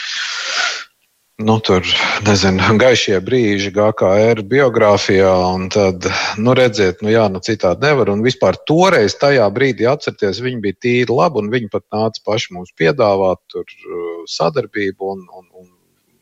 Nu, 1.39 1.55
tur, 1.63 1.85
nezinu, 2.27 2.73
gaišie 2.83 3.15
brīži 3.23 3.71
GKR 3.71 4.43
biogrāfijā, 4.51 5.31
un 5.55 5.69
tad, 5.71 6.09
nu, 6.38 6.55
redziet, 6.57 6.99
nu, 7.05 7.13
jā, 7.13 7.29
nu, 7.31 7.39
citādi 7.45 7.88
nevar. 7.88 8.11
Un 8.11 8.25
vispār 8.25 8.59
toreiz, 8.67 9.15
tajā 9.21 9.47
brīdī, 9.55 9.88
atcerieties, 9.88 10.43
viņi 10.43 10.63
bija 10.67 10.81
tīri 10.83 11.15
labi, 11.15 11.45
un 11.45 11.51
viņi 11.53 11.71
pat 11.71 11.88
nāca 11.95 12.25
paši 12.27 12.57
mums 12.57 12.75
piedāvāt 12.75 13.39
tur 13.53 13.63
uh, 13.63 14.23
sadarbību, 14.27 15.13
un, 15.15 15.27
un, 15.31 15.51
un 15.63 15.69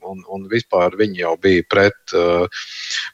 un, 0.07 0.23
un 0.33 0.47
vispār 0.51 0.95
viņi 0.99 1.23
jau 1.23 1.35
bija 1.43 1.65
pret, 1.69 1.97
uh, 2.15 2.65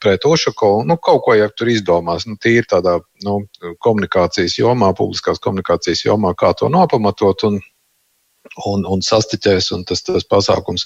pret 0.03 0.25
Ušakovu. 0.29 0.85
Nu, 0.89 0.97
kaut 1.01 1.23
ko 1.25 1.35
jau 1.37 1.49
tur 1.57 1.71
izdomās, 1.73 2.27
nu, 2.29 2.37
tīri 2.41 2.65
tādā 2.69 2.99
nu, 3.25 3.39
komunikācijas 3.83 4.57
jomā, 4.59 4.93
publiskās 4.97 5.41
komunikācijas 5.43 6.05
jomā, 6.07 6.33
kā 6.37 6.53
to 6.57 6.71
nopamatot. 6.73 7.47
Un, 7.49 7.61
un, 8.69 8.83
un 8.89 9.01
sastiķēs, 9.03 9.71
un 9.75 9.83
tas, 9.87 10.03
tas 10.05 10.25
pasākums 10.29 10.85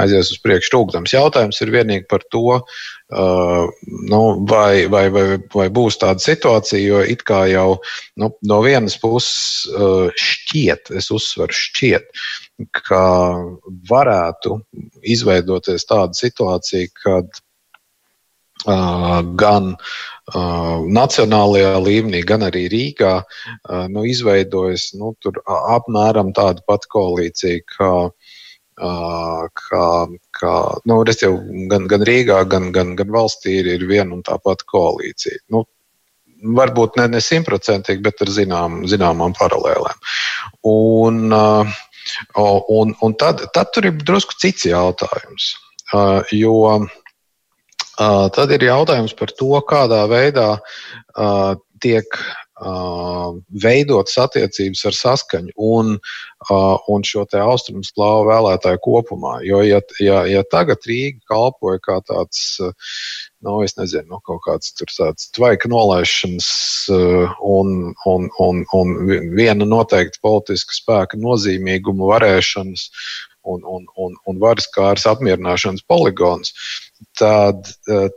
aizies 0.00 0.32
uz 0.34 0.40
priekšu. 0.42 0.72
Rūkdams 0.74 1.14
jautājums 1.14 1.60
ir 1.62 1.72
vienīgi 1.74 2.06
par 2.10 2.24
to, 2.32 2.58
uh, 2.58 3.86
nu, 4.10 4.20
vai, 4.50 4.86
vai, 4.92 5.06
vai, 5.14 5.26
vai 5.54 5.68
būs 5.72 6.00
tāda 6.02 6.22
situācija, 6.22 6.82
jo 6.82 7.02
it 7.06 7.24
kā 7.28 7.44
jau 7.52 7.78
nu, 8.20 8.30
no 8.50 8.60
vienas 8.66 8.98
puses 9.02 9.66
uh, 9.72 10.10
šķiet, 10.12 10.92
es 10.98 11.10
uzsveru 11.14 11.56
šķiet, 11.56 12.10
ka 12.82 13.04
varētu 13.90 14.60
izveidoties 15.04 15.88
tāda 15.88 16.16
situācija, 16.16 16.92
kad 17.04 17.42
uh, 18.66 19.20
gan 19.38 19.74
uh, 19.74 19.96
nacionālajā 20.34 21.76
līmenī, 21.78 22.22
gan 22.26 22.42
arī 22.42 22.66
Rīgā 22.68 23.12
uh, 23.22 23.86
nu, 23.88 24.02
izveidojas 24.04 24.92
nu, 24.98 25.14
apmēram 25.46 26.32
tāda 26.34 26.62
pati 26.66 26.90
koalīcija, 26.90 27.60
kā, 27.76 27.92
uh, 28.10 29.46
kā, 29.54 29.86
kā 30.34 30.56
nu, 30.84 30.98
jau 31.22 31.32
gan, 31.70 31.86
gan 31.86 32.02
Rīgā, 32.02 32.42
gan, 32.50 32.72
gan, 32.72 32.96
gan 32.96 33.08
valstī 33.14 33.60
ir, 33.60 33.70
ir 33.76 33.86
viena 33.86 34.14
un 34.14 34.22
tā 34.26 34.38
pati 34.42 34.66
koalīcija. 34.66 35.46
Nu, 35.54 35.62
varbūt 36.42 36.98
ne, 36.98 37.20
simtprocentīgi, 37.22 38.02
bet 38.02 38.20
ar 38.20 38.28
zinām, 38.34 38.82
zināmām 38.90 39.32
paralēlēm. 39.38 40.02
Un, 40.66 41.30
uh, 41.30 41.78
un, 42.34 42.94
un 43.00 43.14
tad, 43.14 43.46
tad 43.54 43.70
tur 43.72 43.86
ir 43.86 44.02
drusku 44.02 44.34
cits 44.42 44.66
jautājums. 44.66 45.54
Uh, 45.94 46.26
jo 46.34 46.52
uh, 46.66 46.86
tad 47.96 48.52
ir 48.52 48.66
jautājums 48.68 49.14
par 49.16 49.32
to, 49.36 49.52
kādā 49.68 50.02
veidā 50.10 50.50
uh, 50.58 51.54
tiek 51.80 52.18
veidotas 52.56 54.16
attiecības 54.16 54.84
ar 54.88 54.94
saskaņu 54.96 55.52
un, 55.60 55.98
un 56.88 57.04
šo 57.04 57.26
te 57.28 57.36
austrumu 57.42 57.84
slāvu 57.84 58.30
vēlētāju 58.30 58.80
kopumā. 58.80 59.34
Jo, 59.44 59.60
ja, 59.60 59.82
ja, 60.00 60.22
ja 60.24 60.42
tagad 60.48 60.88
Rīga 60.88 61.20
kalpoja 61.28 61.82
kā 61.84 61.98
tāds, 62.08 62.56
nu, 63.44 63.60
es 63.60 63.76
nezinu, 63.76 64.08
nu, 64.14 64.20
kaut 64.24 64.40
kāds 64.48 64.72
tur 64.72 64.88
tāds 64.88 65.28
tvaika 65.36 65.68
nolaišanas 65.68 66.48
un, 67.44 67.92
un, 68.08 68.28
un, 68.40 68.64
un 68.72 68.96
viena 69.36 69.68
noteikta 69.68 70.22
politiska 70.24 70.80
spēka 70.80 71.20
nozīmīguma 71.20 72.08
varēšanas 72.14 72.88
un, 73.46 73.60
un, 73.68 73.84
un, 74.00 74.16
un 74.26 74.40
varas 74.40 74.66
kāras 74.72 75.04
apmierināšanas 75.12 75.84
poligons, 75.86 76.56
tad 77.18 77.68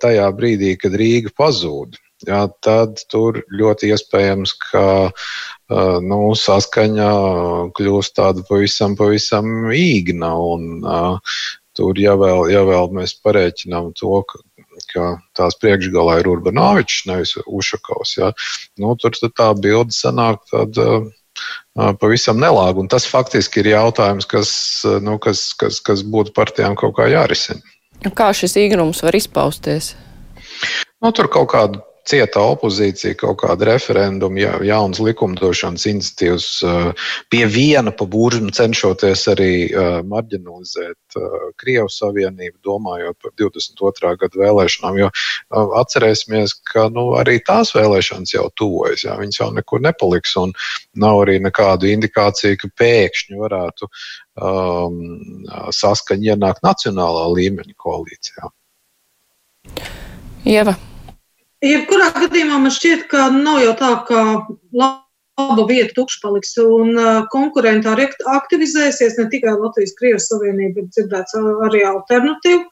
tajā 0.02 0.28
brīdī, 0.36 0.76
kad 0.80 0.96
Rīga 1.00 1.34
pazūd, 1.38 1.98
jā, 2.28 2.42
tad 2.66 3.00
tur 3.12 3.42
ļoti 3.52 3.94
iespējams, 3.94 4.56
ka 4.70 4.86
nu, 6.04 6.20
saskaņa 6.36 7.10
kļūst 7.78 8.16
tāda 8.20 8.44
pavisam, 8.50 8.98
pavisam 9.00 9.72
īgna. 9.76 10.34
Un, 10.54 10.84
tur 11.80 12.00
jau 12.02 12.18
vēl, 12.20 12.50
ja 12.52 12.64
vēl 12.68 12.92
mēs 12.98 13.16
parēķinām 13.24 13.94
to, 14.00 14.24
ka, 14.28 14.42
ka 14.92 15.06
tās 15.38 15.56
priekšgalā 15.62 16.20
ir 16.20 16.32
Urbanovičs, 16.34 17.06
nevis 17.08 17.38
Ušakovs. 17.46 18.18
Ja? 18.20 18.34
Nu, 18.82 18.96
tur 19.00 19.16
tā 19.16 19.54
bilde 19.56 19.96
sanāk 19.96 20.44
tāda 20.52 21.00
pavisam 22.02 22.40
nelāga. 22.42 22.84
Tas 22.92 23.08
faktiski 23.08 23.64
ir 23.64 23.74
jautājums, 23.76 24.28
kas, 24.28 24.52
nu, 25.06 25.16
kas, 25.24 25.52
kas, 25.60 25.80
kas 25.80 26.04
būtu 26.04 26.36
partijām 26.36 26.76
kaut 26.80 26.98
kā 27.00 27.08
jārisina. 27.12 27.64
Kā 28.16 28.30
šis 28.32 28.56
īgrums 28.62 29.02
var 29.04 29.16
izpausties? 29.18 29.94
Nu, 31.04 31.12
tur 31.12 31.28
kaut 31.32 31.50
kāda 31.52 31.82
cieta 32.10 32.42
opozīcija, 32.52 33.18
kaut 33.20 33.40
kāda 33.44 33.68
referenduma, 33.70 34.40
ja, 34.42 34.54
jaunas 34.66 35.02
likumdošanas 35.04 35.86
iniciatīvas 35.90 36.48
eh, 36.66 37.08
pie 37.32 37.44
viena 37.50 37.94
pa 37.96 38.08
buržu 38.10 38.50
cenšoties 38.56 39.26
arī 39.34 39.52
eh, 39.68 40.00
marginalizēt 40.10 41.20
eh, 41.20 41.38
Krievu 41.62 41.90
savienību, 41.94 42.58
domājot 42.66 43.18
par 43.22 43.36
22. 43.42 44.14
gadu 44.24 44.44
vēlēšanām. 44.44 45.00
Jo 45.00 45.10
atcerēsimies, 45.80 46.56
ka 46.72 46.88
nu, 46.94 47.10
arī 47.20 47.40
tās 47.46 47.74
vēlēšanas 47.78 48.34
jau 48.36 48.48
tuvojas, 48.60 49.06
jā, 49.06 49.16
viņas 49.20 49.42
jau 49.42 49.50
nekur 49.56 49.84
nepaliks, 49.86 50.36
un 50.42 50.54
nav 51.00 51.24
arī 51.24 51.40
nekādu 51.44 51.90
indikāciju, 51.94 52.60
ka 52.62 52.72
pēkšņi 52.82 53.40
varētu 53.40 53.90
um, 53.90 55.00
saskaņa 55.76 56.34
ienākt 56.34 56.66
nacionālā 56.66 57.26
līmeņa 57.38 57.76
koalīcijā. 57.78 58.54
Ieva. 60.50 60.78
Jebkurā 61.66 62.14
gadījumā 62.16 62.58
man 62.64 62.72
šķiet, 62.72 63.08
ka 63.12 63.28
nav 63.36 63.60
jau 63.66 63.74
tā, 63.80 63.92
ka 64.08 64.20
laba 64.80 65.66
vieta 65.68 65.92
tukša 65.98 66.22
paliks 66.24 66.54
un 66.64 66.94
uh, 66.96 67.26
konkurenti 67.34 67.90
arī 67.92 68.08
aktivizēsies. 68.32 69.18
Ne 69.20 69.28
tikai 69.34 69.58
Latvijas-Krievijas 69.58 70.30
Savienība, 70.32 70.80
bet 70.80 70.94
dzirdēts 70.96 71.36
arī 71.68 71.84
alternatīvu. 71.90 72.64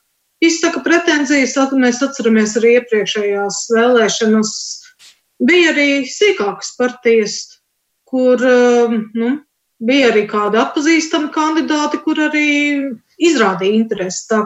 Izsaka 0.47 0.83
pretenzijas, 0.85 1.55
mēs 1.73 1.99
atceramies 2.05 2.55
arī 2.59 2.77
iepriekšējās 2.77 3.59
vēlēšanas. 3.73 4.51
Bija 5.47 5.73
arī 5.73 5.89
sīkākas 6.07 6.75
partijas, 6.77 7.37
kur 8.07 8.41
um, 8.45 8.99
nu, 9.17 9.31
bija 9.83 10.11
arī 10.13 10.27
kādi 10.29 10.61
atpazīstami 10.61 11.33
kandidāti, 11.33 11.99
kur 12.05 12.21
arī 12.29 12.47
izrādīja 13.17 13.81
interesi. 13.81 14.27
Tā 14.29 14.45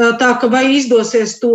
Tā 0.00 0.28
ka 0.40 0.48
vai 0.48 0.64
izdosies 0.78 1.34
to 1.42 1.52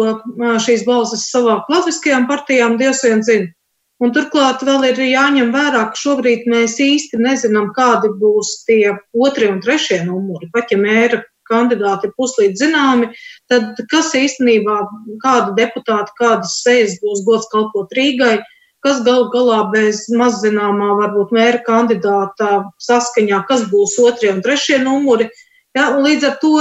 šīs 0.61 0.83
balsis 0.85 1.29
savākt 1.31 1.71
latviskajām 1.73 2.27
partijām, 2.29 2.75
Dievs 2.77 3.01
vien 3.05 3.23
zina. 3.25 3.53
Un 3.97 4.11
turklāt 4.13 4.61
vēl 4.61 4.91
ir 4.91 4.99
jāņem 5.01 5.49
vērā, 5.55 5.87
ka 5.89 5.97
šobrīd 5.97 6.45
mēs 6.51 6.75
īsti 6.83 7.17
nezinām, 7.17 7.71
kādi 7.73 8.11
būs 8.19 8.59
tie 8.67 8.93
otrie 9.17 9.49
un 9.49 9.57
trešie 9.63 10.03
numuri. 10.05 10.51
Pat 10.53 10.69
ja 10.69 10.77
mēra 10.77 11.23
kandidāti 11.49 12.05
ir 12.05 12.13
puslīdz 12.19 12.61
zināmi, 12.61 13.09
tad 13.49 13.79
kas 13.89 14.11
īstenībā, 14.19 14.77
kāda 15.23 15.55
deputāta, 15.57 16.13
kādas 16.19 16.59
sejas 16.61 16.99
būs 17.01 17.23
gods 17.25 17.49
kalpot 17.49 17.93
Rīgai, 17.97 18.37
kas 18.85 19.01
gal 19.07 19.31
galā 19.33 19.63
bez 19.73 20.05
mazzināmā 20.13 20.93
varbūt 21.01 21.33
mēra 21.33 21.63
kandidāta 21.65 22.67
saskaņā, 22.83 23.41
kas 23.49 23.65
būs 23.71 23.97
otrie 24.03 24.29
un 24.35 24.43
trešie 24.45 24.77
numuri. 24.83 25.31
Ja, 25.73 25.89
un 25.95 26.05
līdz 26.05 26.29
ar 26.29 26.37
to 26.43 26.53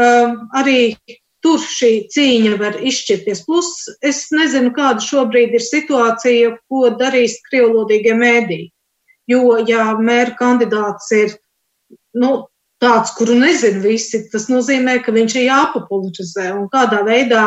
arī 0.00 0.80
tur 1.44 1.60
šī 1.62 1.92
cīņa 2.12 2.56
var 2.60 2.76
izšķirties. 2.84 3.44
Plus, 3.46 3.70
es 4.04 4.26
nezinu, 4.34 4.72
kāda 4.76 5.02
šobrīd 5.04 5.56
ir 5.56 5.64
situācija, 5.64 6.54
ko 6.68 6.90
darīs 7.00 7.38
krievlodīgie 7.48 8.14
mēdī. 8.16 8.60
Jo, 9.30 9.60
ja 9.68 9.92
mēra 9.96 10.34
kandidāts 10.36 11.10
ir, 11.16 11.36
nu, 12.18 12.32
tāds, 12.82 13.14
kuru 13.16 13.36
nezina 13.38 13.80
visi. 13.84 14.24
Tas 14.32 14.48
nozīmē, 14.52 14.98
ka 15.04 15.14
viņš 15.14 15.36
ir 15.38 15.48
jāpopularizē 15.48 16.50
un 16.56 16.68
kādā 16.72 17.02
veidā, 17.06 17.44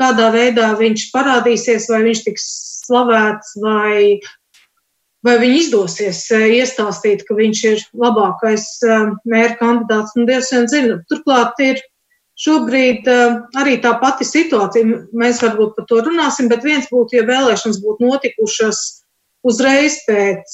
kādā 0.00 0.30
veidā 0.34 0.72
viņš 0.78 1.08
parādīsies, 1.14 1.88
vai 1.90 2.02
viņš 2.08 2.24
tiks 2.26 2.46
slavēts, 2.84 3.54
vai, 3.62 4.20
vai 5.24 5.38
viņam 5.40 5.58
izdosies 5.58 6.20
eh, 6.34 6.46
iestāstīt, 6.60 7.24
ka 7.26 7.36
viņš 7.38 7.64
ir 7.70 7.82
labākais 8.00 8.66
eh, 8.84 9.10
mēra 9.28 9.56
kandidāts. 9.60 10.14
Nu, 10.18 10.26
Dievs 10.28 10.52
vien 10.52 10.68
zina. 10.70 10.98
Turklāt 11.10 11.60
ir 11.64 11.80
šobrīd 12.40 13.08
eh, 13.10 13.38
arī 13.60 13.78
tā 13.84 13.94
pati 14.02 14.26
situācija. 14.28 15.04
Mēs 15.16 15.40
varbūt 15.44 15.78
par 15.78 15.88
to 15.90 16.02
runāsim, 16.04 16.50
bet 16.52 16.66
viens 16.66 16.90
būtu, 16.92 17.18
ja 17.18 17.28
vēlēšanas 17.28 17.80
būtu 17.84 18.10
notikušas 18.10 18.82
uzreiz 19.44 19.98
pēc 20.06 20.52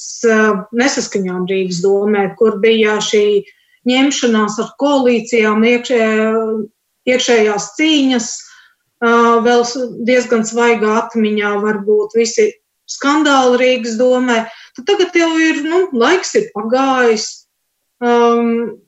nesaskaņām 0.75 1.45
Rīgas 1.47 1.77
domē, 1.79 2.25
kur 2.35 2.57
bija 2.59 2.97
šī 2.99 3.39
ņemšanās 3.87 4.57
ar 4.59 4.73
koalīcijām, 4.83 5.63
iekšē, 5.63 6.07
iekšējās 7.07 7.69
cīņas, 7.77 8.27
vēl 9.47 9.63
diezgan 10.09 10.43
svaigā 10.43 10.97
atmiņā 11.05 11.53
varbūt 11.63 12.19
visi 12.19 12.49
skandāli 12.91 13.61
Rīgas 13.61 13.95
domē. 13.99 14.41
Tad 14.77 14.87
tagad 14.87 15.17
jau 15.17 15.31
ir, 15.41 15.61
nu, 15.65 15.81
laiks 15.97 16.35
ir 16.39 16.47
pagājis. 16.55 17.27
Um, 18.01 18.79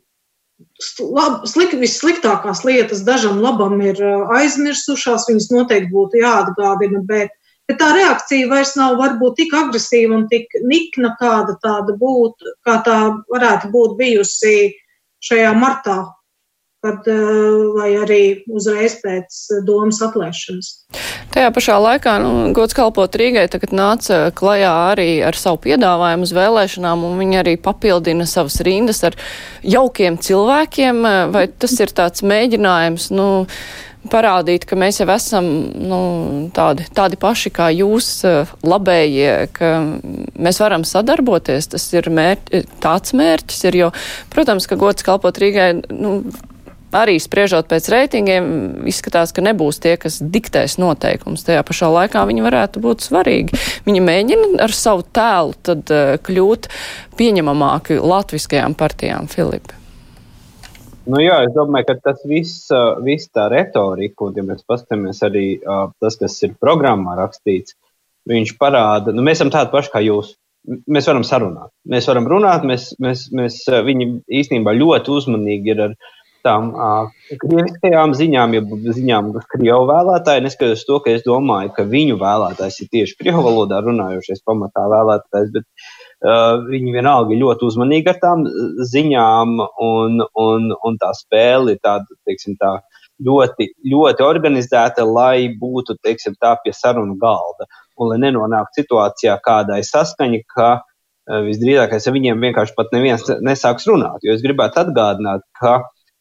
Lab, 1.00 1.44
slik, 1.48 1.74
vissliktākās 1.80 2.63
lietas 2.68 3.04
dažam 3.08 3.40
labam 3.44 3.80
ir 3.84 4.00
aizmirsušās, 4.36 5.28
viņas 5.30 5.50
noteikti 5.52 5.92
būtu 5.92 6.22
jāatgādina, 6.22 7.02
bet, 7.08 7.34
bet 7.70 7.80
tā 7.82 7.92
reakcija 7.96 8.50
vairs 8.52 8.74
nav 8.80 8.98
varbūt 9.00 9.38
tik 9.40 9.54
agresīva 9.60 10.18
un 10.18 10.25
tik 10.32 10.56
nikna, 10.63 11.13
kāda 11.20 11.56
tāda 11.63 11.96
būtu, 12.00 12.56
kā 12.68 12.80
tā 12.86 12.98
varētu 13.32 13.72
būt 13.75 13.96
bijusi 14.00 14.56
šajā 15.24 15.54
martā, 15.60 15.98
eh, 16.86 17.20
vai 17.78 17.90
arī 18.02 18.22
uzreiz 18.52 18.98
pēc 19.04 19.40
domas 19.68 20.02
atlēšanas. 20.04 20.72
Tajā 21.34 21.54
pašā 21.56 21.78
laikā 21.82 22.18
nu, 22.22 22.34
gods 22.56 22.75
kalpot 22.78 23.16
Rīgai 23.20 23.46
tagad 23.52 23.74
nāca 23.75 24.28
klajā 24.36 24.74
arī 24.92 25.08
ar 25.25 25.38
savu 25.40 25.62
piedāvājumu 25.63 26.28
uz 26.28 26.36
vēlēšanām, 26.36 27.08
un 27.08 27.18
viņi 27.22 27.40
arī 27.42 27.56
papildina 27.62 28.28
savas 28.30 28.60
rindas 28.66 29.04
ar 29.08 29.18
jaukiem 29.63 30.20
cilvēkiem. 30.22 31.02
Vai 31.34 31.48
tas 31.48 31.80
ir 31.80 31.96
tāds 31.96 32.25
mēģinājums? 32.28 33.10
Nu, 33.16 33.30
parādīt, 34.12 34.66
ka 34.68 34.78
mēs 34.80 35.00
jau 35.00 35.08
esam 35.13 35.48
nu, 35.80 36.00
tādi, 36.56 36.86
tādi 36.96 37.20
paši 37.20 37.52
kā 37.54 37.70
jūs, 37.74 38.10
eh, 38.28 38.54
labējie, 38.63 39.34
ka 39.56 39.74
mēs 40.36 40.60
varam 40.63 40.86
sadarboties. 40.88 41.70
Tas 41.74 41.88
ir 41.96 42.10
mērķi, 42.12 42.66
tāds 42.84 43.16
mērķis, 43.18 43.63
ir, 43.70 43.80
jo, 43.84 43.92
protams, 44.34 44.68
ka 44.68 44.80
gods 44.80 45.06
kalpot 45.06 45.40
Rīgai. 45.40 45.86
Nu, 45.92 46.20
Arī 46.94 47.18
spriežot 47.22 47.70
pēc 47.72 47.90
reitingiem, 47.90 48.48
izskatās, 48.90 49.34
ka 49.34 49.42
nebūs 49.42 49.82
tie, 49.82 49.96
kas 49.98 50.20
diktēs 50.22 50.78
noteikumus. 50.82 51.46
Tajā 51.48 51.64
pašā 51.66 51.90
laikā 51.90 52.26
viņi 52.30 52.46
varētu 52.46 52.84
būt 52.84 53.06
svarīgi. 53.08 53.58
Viņi 53.88 54.04
mēģina 54.06 54.50
ar 54.68 54.76
savu 54.78 55.06
tēlu 55.10 55.58
tad, 55.66 55.90
uh, 55.90 56.18
kļūt 56.22 56.70
pieņemamāki 57.18 57.98
latviskajām 57.98 58.78
partijām, 58.78 59.32
Filipi. 59.32 59.82
Nu, 61.04 61.20
jā, 61.20 61.42
es 61.44 61.52
domāju, 61.56 61.90
ka 61.90 61.98
tas 62.00 62.22
viss, 62.28 62.70
viss 63.04 63.32
tā 63.36 63.50
retorika, 63.52 64.30
un 64.30 64.38
ja 64.40 64.46
mēs 64.48 64.64
paskatāmies 64.68 65.20
arī 65.28 65.48
tas, 66.00 66.16
kas 66.20 66.38
ir 66.46 66.54
programmā 66.62 67.18
rakstīts, 67.20 67.76
viņš 68.30 68.54
parāda, 68.60 69.12
nu, 69.12 69.26
mēs 69.26 69.42
esam 69.42 69.52
tādi 69.52 69.74
paši 69.74 69.92
kā 69.92 70.04
jūs. 70.06 70.32
Mēs 70.64 71.10
varam 71.10 71.26
sarunāt. 71.28 71.74
Mēs 71.92 72.08
varam 72.08 72.30
runāt, 72.32 72.64
mēs, 72.64 72.94
mēs, 73.04 73.26
mēs 73.36 73.58
viņi 73.84 74.08
īstenībā 74.32 74.72
ļoti 74.78 75.12
uzmanīgi 75.12 75.74
ir 75.74 75.82
ar 75.90 75.98
tām 76.46 76.70
uh, 76.76 77.10
krieviskajām 77.42 78.14
ziņām, 78.18 78.56
ja 78.58 78.62
ziņām 78.98 79.32
krievu 79.54 79.88
vēlētāji, 79.90 80.44
neskatoties 80.46 80.86
to, 80.88 81.00
ka 81.04 81.14
es 81.16 81.26
domāju, 81.26 81.74
ka 81.76 81.86
viņu 81.90 82.18
vēlētājs 82.22 82.80
ir 82.84 82.90
tieši 82.94 83.18
krievu 83.22 83.44
valodā 83.48 83.82
runājošais 83.86 84.44
pamatā 84.48 84.86
vēlētājs, 84.92 85.52
bet 85.56 85.66
uh, 85.66 86.64
viņi 86.68 86.96
vienalga 86.98 87.40
ļoti 87.40 87.68
uzmanīgi 87.70 88.13
ar 88.13 88.20
tām 88.24 88.46
ziņām, 88.94 89.56
un, 89.88 90.24
un, 90.46 90.72
un 90.76 91.00
tā 91.02 91.13
spēle 91.17 91.76
ir 91.76 91.84
tāda, 91.84 92.20
teiksim, 92.28 92.60
tā 92.62 92.78
ļoti, 93.24 93.70
ļoti 93.91 94.26
organizēta, 94.26 95.06
lai 95.08 95.50
būtu, 95.60 95.98
teiksim, 96.04 96.36
tā 96.41 96.56
pie 96.63 96.76
sarunu 96.76 97.15
galda, 97.22 97.70
un 97.98 98.12
lai 98.12 98.20
nenonāktu 98.26 98.84
situācijā 98.84 99.38
kādai 99.46 99.80
saskaņa, 99.88 100.44
ka 100.56 100.70
uh, 100.80 101.41
visdrīzākais 101.48 102.08
ar 102.08 102.15
viņiem 102.17 102.41
vienkārši 102.48 102.76
pat 102.78 102.94
neviens 102.96 103.26
nesāks 103.46 103.88
runāt, 103.89 104.24
jo 104.26 104.36
es 104.36 104.44
gribētu 104.44 104.84
atgādināt, 104.84 105.46
ka 105.60 105.80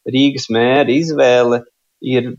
Rīgas 0.09 0.49
mēra 0.51 0.91
izvēle 0.91 1.63
ir 2.03 2.33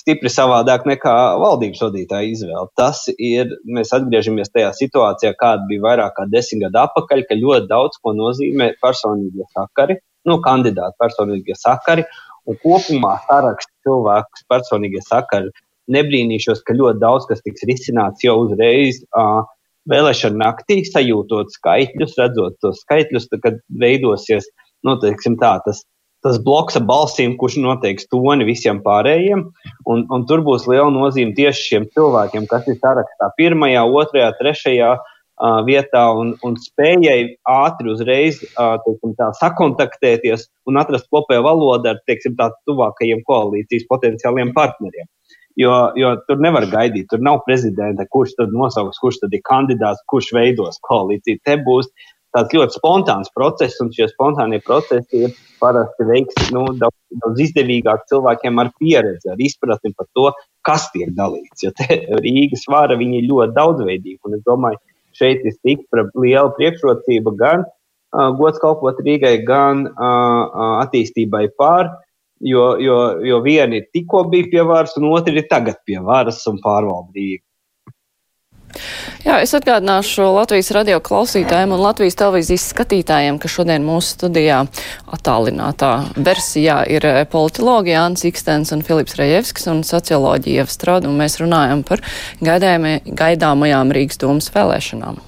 stipri 0.00 0.30
savādāk 0.32 0.86
nekā 0.88 1.14
valdības 1.40 1.82
vadītāja 1.84 2.30
izvēle. 2.32 2.66
Tas 2.78 3.02
ir, 3.12 3.50
mēs 3.68 3.92
atgriežamies 3.96 4.52
tajā 4.54 4.70
situācijā, 4.78 5.34
kāda 5.40 5.66
bija 5.68 5.84
vairāk 5.88 6.16
kā 6.16 6.26
desmit 6.32 6.64
gadu 6.66 6.82
atpakaļ, 6.84 7.24
ka 7.28 7.38
ļoti 7.38 7.68
daudz 7.70 8.00
ko 8.00 8.14
nozīmē 8.16 8.72
personīgie 8.82 9.46
sakari, 9.52 9.98
nu, 10.28 10.38
kandidāti 10.44 10.96
personīgie 11.00 11.56
sakari, 11.58 12.06
un 12.48 12.58
kopumā 12.64 13.16
saraksts 13.28 13.72
cilvēkus 13.86 14.46
personīgie 14.50 15.04
sakari. 15.06 15.52
Nebrīnīšos, 15.90 16.62
ka 16.64 16.76
ļoti 16.76 17.02
daudz 17.02 17.26
kas 17.26 17.42
tiks 17.42 17.64
risināts 17.66 18.24
jau 18.24 18.36
uzreiz. 18.44 19.02
Uh, 19.10 19.42
Vēlēšana 19.90 20.36
naktī 20.36 20.82
sajūtot 20.84 21.54
skaitļus, 21.56 22.12
redzot 22.20 22.58
tos 22.62 22.82
skaitļus, 22.84 23.30
tad, 23.30 23.40
kad 23.42 23.56
veidosies 23.80 24.44
nu, 24.86 24.92
teiksim, 25.00 25.38
tā, 25.40 25.54
tas 25.64 25.80
tas 26.24 26.38
bloks 26.44 26.76
ar 26.78 26.84
balsīm, 26.88 27.36
kurš 27.40 27.58
noteiks 27.62 28.08
toni 28.12 28.46
visiem 28.48 28.80
pārējiem. 28.84 29.46
Un, 29.90 30.04
un 30.12 30.26
tur 30.28 30.44
būs 30.46 30.66
liela 30.70 30.90
nozīme 30.92 31.34
tieši 31.36 31.66
šiem 31.68 31.88
cilvēkiem, 31.94 32.48
kas 32.50 32.68
ir 32.68 32.78
sarakstā 32.80 33.30
pirmajā, 33.38 33.86
otrajā, 34.00 34.32
trešajā 34.40 34.90
uh, 34.96 35.60
vietā 35.68 36.04
un, 36.16 36.34
un 36.46 36.58
spējai 36.60 37.36
ātri 37.48 37.94
uzreiz 37.94 38.42
uh, 38.50 38.76
teiksim, 38.84 39.16
tā, 39.20 39.30
sakontaktēties 39.40 40.48
un 40.68 40.80
atrast 40.82 41.08
kopēju 41.12 41.46
valodu 41.46 41.94
ar 41.94 42.04
teiksim, 42.10 42.36
tā, 42.40 42.50
tuvākajiem 42.68 43.24
koalīcijas 43.28 43.88
potenciāliem 43.90 44.52
partneriem. 44.56 45.08
Jo, 45.58 45.90
jo 45.98 46.14
tur 46.28 46.38
nevar 46.40 46.64
gaidīt, 46.70 47.08
tur 47.10 47.20
nav 47.26 47.40
prezidenta, 47.44 48.06
kurš 48.14 48.36
tad 48.38 48.52
nosauks, 48.54 49.00
kurš 49.02 49.18
tad 49.24 49.34
ir 49.34 49.42
kandidāts, 49.44 50.00
kurš 50.08 50.30
veidos 50.36 50.78
koalīciju. 50.86 51.40
Te 51.44 51.56
būs 51.66 51.90
tāds 52.36 52.54
ļoti 52.54 52.78
spontāns 52.78 53.32
process, 53.34 53.78
un 53.82 53.90
šie 53.94 54.08
spontānie 54.10 54.60
procesi 54.64 55.24
ir 55.26 55.34
parasti 55.60 56.06
veikts 56.08 56.50
nu, 56.54 56.64
daudz, 56.80 56.96
daudz 57.24 57.42
izdevīgāk 57.46 58.06
cilvēkiem 58.10 58.60
ar 58.62 58.70
pieredzi, 58.78 59.32
ar 59.32 59.42
izpratni 59.42 59.92
par 59.96 60.08
to, 60.16 60.30
kas 60.66 60.88
tiek 60.94 61.12
dalīts. 61.16 61.64
Jo 61.66 61.74
Rīgas 62.24 62.66
vara 62.70 62.96
ir 63.00 63.26
ļoti 63.28 63.56
daudzveidīga, 63.56 64.22
un 64.28 64.38
es 64.38 64.46
domāju, 64.46 64.80
šeit 65.16 65.44
ir 65.44 65.56
tik 65.66 65.84
liela 66.14 66.52
priekšrocība 66.56 67.34
gan 67.40 67.66
uh, 67.66 68.30
gods 68.38 68.62
kalpot 68.62 69.02
Rīgai, 69.04 69.40
gan 69.46 69.88
uh, 69.90 70.78
attīstībai 70.84 71.48
pār. 71.58 71.90
Jo, 72.40 72.78
jo, 72.80 72.96
jo 73.20 73.42
vieni 73.44 73.82
tikko 73.92 74.22
bija 74.32 74.46
pie 74.48 74.62
varas, 74.64 74.94
un 74.96 75.10
otri 75.10 75.36
ir 75.36 75.44
tagad 75.50 75.82
pie 75.84 75.98
varas 76.00 76.40
un 76.48 76.56
pārvalda 76.62 77.12
Rīgu. 77.12 77.44
Jā, 79.24 79.38
es 79.42 79.52
atgādināšu 79.56 80.24
Latvijas 80.36 80.70
radio 80.76 81.00
klausītājiem 81.04 81.74
un 81.74 81.82
Latvijas 81.82 82.16
televīzijas 82.20 82.68
skatītājiem, 82.72 83.40
ka 83.42 83.50
šodien 83.52 83.84
mūsu 83.84 84.14
studijā 84.16 84.62
attālinātā 85.12 85.92
versijā 86.16 86.80
ir 86.88 87.06
eh, 87.08 87.22
politologi 87.30 87.92
Jānis 87.92 88.24
Ikstens 88.30 88.72
un 88.76 88.84
Filips 88.86 89.18
Rejevskis 89.20 89.68
un 89.72 89.82
socioloģija 89.86 90.68
Strauda, 90.70 91.10
un 91.10 91.18
mēs 91.20 91.40
runājam 91.42 91.84
par 91.86 92.04
gaidāmajām 92.40 93.92
Rīgas 93.96 94.22
domas 94.22 94.48
vēlēšanām. 94.54 95.20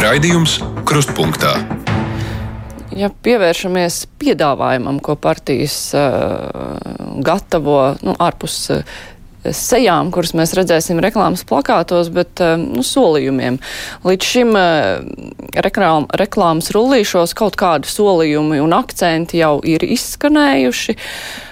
Raidījums 0.00 0.60
Krustpunktā. 0.88 1.56
Ja 2.96 3.10
pievēršamies 3.10 4.04
piedāvājumam, 4.18 4.98
ko 5.04 5.14
partijas 5.18 5.76
uh, 5.94 6.48
gatavo 7.22 7.76
nu, 8.02 8.14
ārpus 8.18 8.56
uh, 8.74 9.00
sejām, 9.44 10.10
kuras 10.14 10.34
mēs 10.36 10.54
redzēsim 10.58 11.00
reklāmas 11.02 11.44
plakātos, 11.48 12.10
bet 12.14 12.42
eh, 12.44 12.56
nu, 12.60 12.84
solījumiem. 12.86 13.58
Līdz 14.06 14.32
šim 14.32 14.56
eh, 14.58 15.04
reklām, 15.66 16.08
reklāmas 16.20 16.72
rullīšos 16.76 17.36
kaut 17.38 17.58
kādi 17.60 17.90
solījumi 17.90 18.60
un 18.62 18.76
akcenti 18.76 19.40
jau 19.40 19.58
ir 19.66 19.84
izskanējuši. 19.86 20.96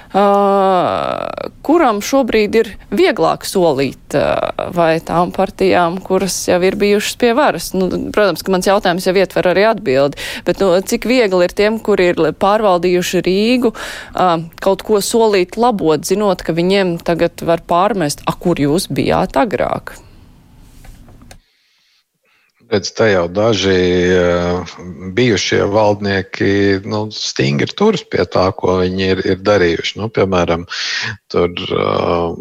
Uh, 0.08 1.50
kuram 1.60 1.98
šobrīd 2.00 2.54
ir 2.56 2.70
vieglāk 2.88 3.44
solīt, 3.44 4.16
uh, 4.16 4.70
vai 4.72 5.02
tām 5.04 5.34
partijām, 5.36 5.98
kuras 6.00 6.36
jau 6.48 6.56
ir 6.64 6.78
bijušas 6.80 7.18
pie 7.20 7.34
varas? 7.36 7.68
Nu, 7.76 7.90
protams, 8.14 8.40
ka 8.40 8.54
mans 8.54 8.70
jautājums 8.70 9.04
jau 9.04 9.12
ietver 9.20 9.50
arī 9.52 9.66
atbildi, 9.68 10.16
bet 10.48 10.64
nu, 10.64 10.72
cik 10.80 11.04
viegli 11.10 11.44
ir 11.44 11.52
tiem, 11.52 11.76
kuri 11.84 12.08
ir 12.14 12.24
pārvaldījuši 12.40 13.24
Rīgu, 13.28 13.74
uh, 13.76 14.34
kaut 14.64 14.86
ko 14.88 15.04
solīt 15.04 15.60
labot, 15.60 16.08
zinot, 16.08 16.40
ka 16.40 16.56
viņiem 16.56 16.96
tagad 17.04 17.44
var 17.44 17.60
pārmest, 17.68 18.24
a, 18.24 18.32
kur 18.32 18.56
jūs 18.56 18.88
bijāt 18.88 19.36
agrāk? 19.36 19.98
Redz, 22.68 22.90
te 22.92 23.06
jau 23.08 23.24
daži 23.32 23.76
uh, 24.12 24.72
bijušie 25.16 25.62
valdnieki 25.72 26.50
nu, 26.84 27.06
stingri 27.14 27.72
turas 27.72 28.02
pie 28.04 28.26
tā, 28.28 28.44
ko 28.52 28.74
viņi 28.82 29.06
ir, 29.14 29.22
ir 29.32 29.40
darījuši. 29.40 29.96
Nu, 30.00 30.10
piemēram, 30.12 30.66
tur 31.32 31.54
uh, 31.72 32.36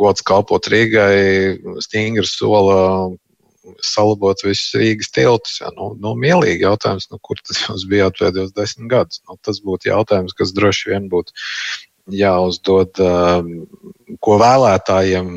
gods 0.00 0.24
kalpot 0.24 0.68
Rīgai 0.72 1.60
stingri 1.84 2.24
sola 2.30 2.80
salabot 3.84 4.40
visus 4.46 4.72
Rīgas 4.80 5.12
tiltus. 5.12 5.58
Ja? 5.60 5.72
Nu, 5.76 5.90
nu, 6.00 6.14
mielīgi 6.16 6.64
jautājums, 6.64 7.10
nu, 7.12 7.20
kur 7.20 7.40
tas 7.44 7.60
jūs 7.66 7.84
bijāt 7.90 8.16
pēdējos 8.20 8.54
desmit 8.56 8.88
gadus. 8.92 9.20
Nu, 9.28 9.36
tas 9.44 9.60
būtu 9.64 9.90
jautājums, 9.90 10.36
kas 10.38 10.54
droši 10.56 10.94
vien 10.94 11.10
būtu 11.12 11.36
jāuzdod, 12.16 13.00
ko 14.22 14.36
vēlētājiem 14.40 15.32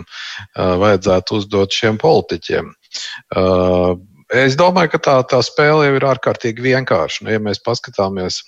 vajadzētu 0.55 1.39
uzdot 1.41 1.73
šiem 1.73 1.97
politiķiem. 2.01 2.69
Es 4.29 4.53
domāju, 4.53 4.93
ka 4.93 4.99
tā, 5.01 5.15
tā 5.25 5.39
spēle 5.41 5.87
jau 5.87 5.97
ir 5.97 6.05
ārkārtīgi 6.05 6.61
vienkārša. 6.61 7.25
Nu, 7.25 7.33
ja 7.33 7.41
mēs 7.41 7.61
paskatāmies 7.65 8.43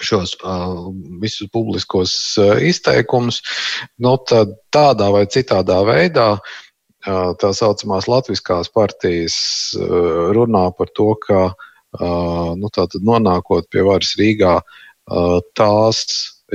šos 0.00 0.32
uh, 0.40 0.88
visus 1.20 1.50
publiskos 1.52 2.14
uh, 2.40 2.56
izteikumus, 2.64 3.42
nu, 4.00 4.14
tad 4.24 4.54
tādā 4.72 5.10
vai 5.12 5.26
citādā 5.28 5.82
veidā 5.84 6.30
uh, 6.38 7.32
tā 7.36 7.50
saucamās 7.56 8.08
latviskās 8.08 8.72
partijas 8.72 9.36
uh, 9.76 10.30
runā 10.32 10.70
par 10.78 10.88
to, 10.96 11.10
ka 11.26 11.40
uh, 11.52 12.52
nu, 12.56 12.70
nonākot 13.04 13.68
pie 13.68 13.84
varas 13.84 14.14
Rīgā, 14.16 14.54
uh, 14.64 15.34
tās 15.52 16.06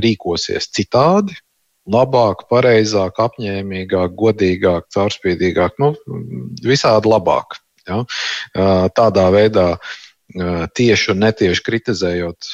rīkosies 0.02 0.72
citādi, 0.74 1.38
labāk, 1.86 2.48
pareizāk, 2.50 3.22
apņēmīgāk, 3.22 4.18
godīgāk, 4.18 4.90
caurspīdīgāk, 4.98 5.78
nu, 5.78 5.94
visādi 6.66 7.14
labāk. 7.14 7.60
Ja? 7.90 8.02
Tādā 8.98 9.28
veidā 9.34 9.68
tieši 10.76 11.12
un 11.14 11.22
netieši 11.22 11.64
kritizējot 11.66 12.50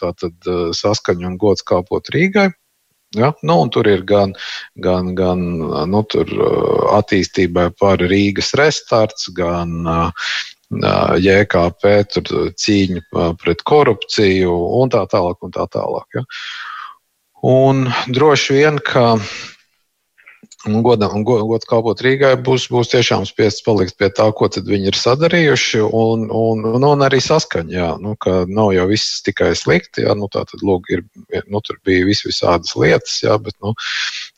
tātad, 0.00 0.50
saskaņu 0.76 1.28
un 1.28 1.36
gods 1.40 1.64
kāpot 1.66 2.08
Rīgai. 2.12 2.50
Ja? 3.16 3.32
Nu, 3.42 3.58
tur 3.72 3.88
ir 3.90 4.04
gan, 4.06 4.34
gan, 4.78 5.14
gan 5.18 5.44
nu, 5.90 6.02
tur, 6.08 6.30
attīstībai 6.96 7.70
par 7.78 8.02
Rīgas 8.02 8.54
restarts, 8.58 9.30
gan 9.34 9.84
JKP 10.70 11.94
cīņa 12.54 13.32
pret 13.42 13.64
korupciju 13.66 14.52
un 14.80 14.92
tā 14.92 15.02
tālāk. 15.10 15.40
Un 15.42 15.54
tā 15.56 15.66
tālāk 15.66 16.20
ja? 16.20 16.26
Un 17.42 17.88
droši 18.12 18.60
vien, 18.60 18.78
ka 18.84 19.16
Un 20.68 20.82
godam, 20.84 21.14
un 21.16 21.22
gods 21.24 21.64
kalpot 21.64 22.02
Rīgai 22.04 22.34
būs, 22.44 22.66
būs 22.68 22.90
tiešām 22.92 23.22
spiests 23.24 23.64
palikt 23.64 23.94
pie 23.96 24.10
tā, 24.12 24.26
ko 24.36 24.44
viņi 24.44 24.90
ir 24.90 24.96
sadarījuši, 24.98 25.78
un, 25.80 26.26
un, 26.28 26.66
un, 26.68 26.84
un 26.84 27.04
arī 27.06 27.16
saskaņā, 27.24 27.72
jā, 27.72 27.86
nu, 28.04 28.12
ka 28.20 28.42
nav 28.44 28.74
jau 28.76 28.84
viss 28.90 29.22
tikai 29.24 29.54
slikti, 29.56 30.04
jā, 30.04 30.12
nu, 30.18 30.28
tā 30.28 30.42
tad, 30.50 30.60
lūk, 30.60 30.90
ir, 30.92 31.00
nu, 31.48 31.62
tur 31.64 31.78
bija 31.88 32.04
vis 32.04 32.20
visādas 32.26 32.74
lietas, 32.76 33.14
jā, 33.24 33.38
bet, 33.40 33.56
nu, 33.64 33.72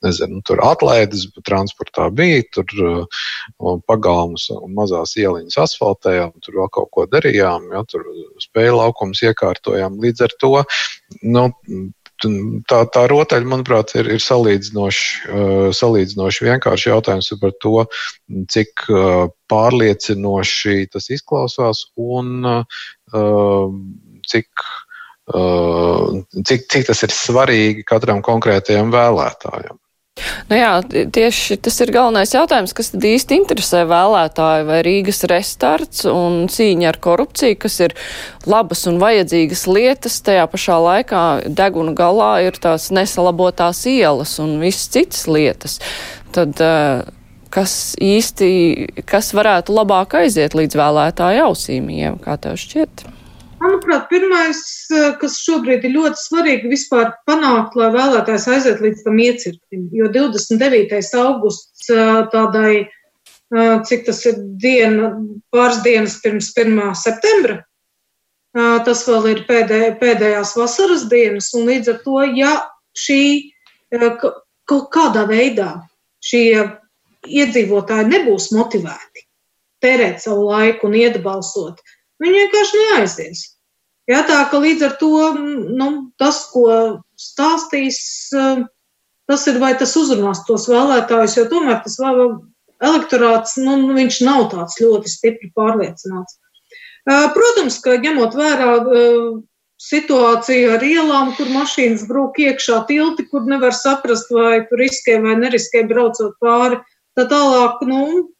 nezinu, 0.06 0.38
nu, 0.38 0.44
tur 0.46 0.62
atlaides 0.62 1.24
transportā 1.48 2.06
bija, 2.14 2.44
tur 2.54 2.70
um, 2.86 3.82
pagalmus 3.90 4.46
un 4.54 4.76
mazās 4.78 5.16
ieliņas 5.18 5.58
asfaltējām, 5.64 6.36
tur 6.46 6.60
vēl 6.60 6.70
kaut 6.78 6.92
ko 6.94 7.08
darījām, 7.10 7.66
jā, 7.74 7.82
tur 7.90 8.06
spēja 8.46 8.78
laukums 8.78 9.24
iekārtojām, 9.26 9.98
līdz 10.06 10.28
ar 10.28 10.38
to, 10.38 10.52
nu, 11.26 11.48
tā, 12.70 12.82
tā 12.94 13.02
rotaļa, 13.10 13.48
manuprāt, 13.48 13.94
ir, 13.98 14.08
ir 14.16 14.22
salīdzinoši, 14.22 15.10
uh, 15.28 15.66
salīdzinoši 15.76 16.48
vienkārši 16.48 16.90
jautājums 16.92 17.32
par 17.42 17.54
to, 17.64 17.74
cik 18.52 18.86
uh, 18.88 19.26
pārliecinoši 19.52 20.86
tas 20.92 21.10
izklausās 21.12 21.84
un 22.00 22.48
uh, 22.48 23.68
cik, 24.32 24.66
cik, 26.48 26.66
cik 26.72 26.88
tas 26.88 27.04
ir 27.04 27.12
svarīgi 27.14 27.84
katram 27.88 28.22
konkrētajam 28.24 28.90
vēlētājam. 28.94 29.81
Nu 30.50 30.58
jā, 30.58 30.72
tieši 31.14 31.56
tas 31.64 31.78
ir 31.80 31.92
galvenais 31.94 32.34
jautājums, 32.34 32.74
kas 32.76 32.90
tad 32.92 33.04
īsti 33.08 33.38
interesē 33.40 33.86
vēlētāju 33.88 34.66
vai 34.68 34.80
Rīgas 34.84 35.22
restarts 35.30 36.04
un 36.10 36.50
cīņa 36.52 36.90
ar 36.90 36.98
korupciju, 37.02 37.56
kas 37.62 37.78
ir 37.86 37.94
labas 38.44 38.84
un 38.90 39.00
vajadzīgas 39.00 39.64
lietas, 39.70 40.18
tajā 40.26 40.44
pašā 40.52 40.76
laikā 40.84 41.22
deguna 41.48 41.94
galā 41.96 42.34
ir 42.44 42.60
tās 42.60 42.90
nesalabotās 42.92 43.80
ielas 43.88 44.36
un 44.42 44.58
viss 44.60 44.92
citas 44.92 45.24
lietas. 45.30 45.78
Tad, 46.36 46.60
eh, 46.60 47.08
kas 47.52 47.96
īsti, 47.96 48.52
kas 49.08 49.32
varētu 49.32 49.72
labāk 49.72 50.20
aiziet 50.20 50.52
līdz 50.58 50.76
vēlētāju 50.76 51.48
ausīm, 51.48 51.88
kā 52.20 52.36
tev 52.36 52.60
šķiet? 52.60 53.08
Manuprāt, 53.62 54.08
pirmais, 54.10 54.60
eh, 54.90 55.12
kas 55.20 55.36
šobrīd 55.44 55.84
ir 55.86 55.94
ļoti 55.94 56.18
svarīgi, 56.18 56.70
vispār 56.72 57.12
panākt, 57.28 57.76
lai 57.78 57.92
vēlētājs 57.94 58.48
aiziet 58.50 58.82
līdz 58.82 59.04
tam 59.04 59.20
iecirknim. 59.22 59.84
Jo 59.94 60.08
29. 60.10 61.12
augusts 61.20 61.90
eh, 61.92 62.22
tādai, 62.32 62.72
eh, 62.82 63.76
cik 63.86 64.06
tas 64.08 64.24
ir 64.26 64.40
diena, 64.64 65.12
pāris 65.54 65.78
dienas 65.86 66.18
pirms 66.24 66.50
1. 66.56 66.80
septembra, 66.98 67.62
tas 68.52 69.06
vēl 69.08 69.30
ir 69.30 69.38
pēdē, 69.48 69.78
pēdējās 69.96 70.50
vasaras 70.58 71.06
dienas, 71.08 71.46
un 71.56 71.70
līdz 71.70 71.88
ar 71.88 72.00
to, 72.04 72.18
ja 72.36 72.50
šī 72.92 73.22
kaut 74.68 74.90
kādā 74.92 75.22
veidā 75.30 75.70
šie 76.20 76.60
iedzīvotāji 77.24 78.10
nebūs 78.10 78.50
motivēti 78.52 79.24
tērēt 79.80 80.20
savu 80.20 80.50
laiku 80.50 80.90
un 80.90 80.98
iet 81.00 81.16
balsot, 81.24 81.80
Viņi 82.22 82.38
vienkārši 82.38 82.80
neaizies. 82.80 83.40
Jā, 84.10 84.24
tā 84.26 84.40
ka 84.50 84.58
līdz 84.58 84.82
ar 84.88 84.94
to 84.98 85.10
nu, 85.78 85.88
tas, 86.18 86.42
ko 86.50 86.66
stāstīs, 87.20 88.00
eh, 88.34 88.64
tas 89.30 89.46
ir 89.46 89.60
vai 89.62 89.74
tas 89.78 89.94
uzrunās 89.96 90.42
tos 90.48 90.66
vēlētājus, 90.70 91.36
jo 91.38 91.46
tomēr 91.52 91.78
tas 91.84 92.00
elektorāts, 92.82 93.54
nu, 93.62 93.94
viņš 93.94 94.18
nav 94.26 94.48
tāds 94.50 94.80
ļoti 94.82 95.12
stipri 95.12 95.52
pārliecināts. 95.54 96.38
Eh, 97.06 97.28
protams, 97.34 97.78
ka 97.82 97.96
ņemot 98.02 98.34
vērā 98.38 98.72
eh, 98.82 99.30
situāciju 99.82 100.74
ar 100.76 100.84
ielām, 100.86 101.32
kur 101.38 101.50
mašīnas 101.50 102.04
brūk 102.10 102.38
iekšā 102.42 102.84
tilti, 102.90 103.26
kur 103.30 103.46
nevar 103.46 103.74
saprast, 103.74 104.30
vai 104.34 104.64
tur 104.66 104.82
riskē 104.82 105.18
vai 105.22 105.38
neriskē 105.38 105.86
braucot 105.90 106.34
pāri, 106.42 106.78
tad 107.18 107.30
tālāk, 107.30 107.82
nu, 107.86 108.30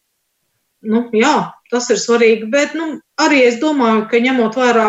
nu 0.83 1.03
jā, 1.15 1.33
tas 1.71 1.89
ir 1.93 1.99
svarīgi. 2.01 2.49
Bet 2.51 2.75
nu, 2.77 2.97
arī 3.21 3.43
es 3.47 3.59
domāju, 3.61 4.05
ka 4.11 4.21
ņemot 4.23 4.57
vērā 4.59 4.87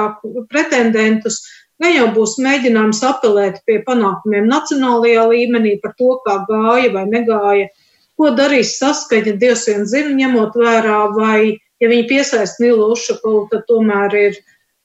pretendentus, 0.53 1.41
gan 1.83 1.95
jau 1.95 2.09
būs 2.17 2.37
mēģinājums 2.43 3.03
apelēt 3.09 3.63
pie 3.69 3.81
panākumiem 3.87 4.49
nacionālajā 4.51 5.27
līmenī 5.31 5.79
par 5.83 5.95
to, 5.99 6.19
kā 6.27 6.41
gāja 6.49 6.93
vai 6.95 7.05
negāja, 7.11 7.71
ko 8.19 8.31
darīs 8.37 8.77
saskaņa, 8.79 9.37
Dievs 9.41 9.67
vien 9.71 9.87
zina, 9.91 10.13
ņemot 10.15 10.59
vērā, 10.59 11.01
vai, 11.17 11.57
ja 11.83 11.91
viņi 11.91 12.09
piesaist 12.11 12.61
Nilu 12.63 12.93
Ušakovu, 12.95 13.49
tad 13.51 13.67
tomēr 13.71 14.15
ir 14.21 14.39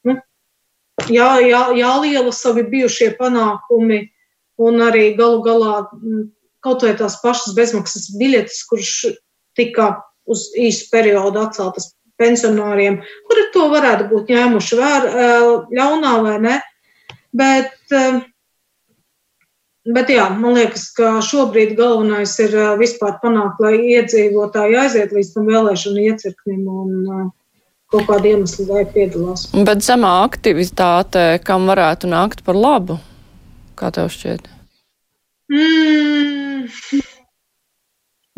nu, 0.08 0.18
jā, 1.12 1.30
jā, 1.46 1.64
jāliela 1.78 2.34
savi 2.34 2.66
bijušie 2.70 3.14
panākumi 3.20 4.08
un 4.60 4.82
arī 4.84 5.14
galu 5.18 5.44
galā 5.46 5.76
kaut 6.66 6.84
vai 6.84 6.96
tās 7.00 7.20
pašas 7.22 7.54
bezmaksas 7.56 8.10
biļetes, 8.20 8.64
kurš 8.68 8.94
tika 9.56 9.94
uz 10.30 10.50
īsu 10.58 10.90
periodu 10.94 11.42
atceltas 11.44 11.94
pensionāriem, 12.20 13.00
kuri 13.30 13.48
to 13.54 13.70
varētu 13.72 14.10
būt 14.12 14.34
ņēmuši 14.34 14.80
vērā 14.80 15.28
ļaunā 15.72 16.14
vai 16.26 16.36
ne. 16.44 16.58
Bet, 17.40 17.76
bet 19.88 20.12
jā, 20.12 20.26
man 20.36 20.58
liekas, 20.58 20.90
ka 20.98 21.20
šobrīd 21.26 21.76
galvenais 21.78 22.34
ir 22.44 22.56
vispār 22.82 23.20
panākt, 23.24 23.62
lai 23.64 23.76
iedzīvotāji 23.96 24.80
aiziet 24.84 25.14
līdz 25.16 25.36
tam 25.36 25.52
vēlēšanu 25.52 26.08
iecirknim 26.10 26.66
un 26.68 27.30
kaut 27.90 28.06
kādu 28.10 28.34
iemeslu 28.34 28.68
dēļ 28.70 28.90
piedalās. 28.94 29.48
Bet 29.66 29.86
zemā 29.86 30.20
aktivitāte, 30.26 31.40
kam 31.46 31.70
varētu 31.70 32.10
nākt 32.12 32.44
par 32.46 32.58
labu, 32.58 33.00
kā 33.80 33.94
tev 33.96 34.12
šķiet? 34.14 34.50
Mm. 35.50 36.68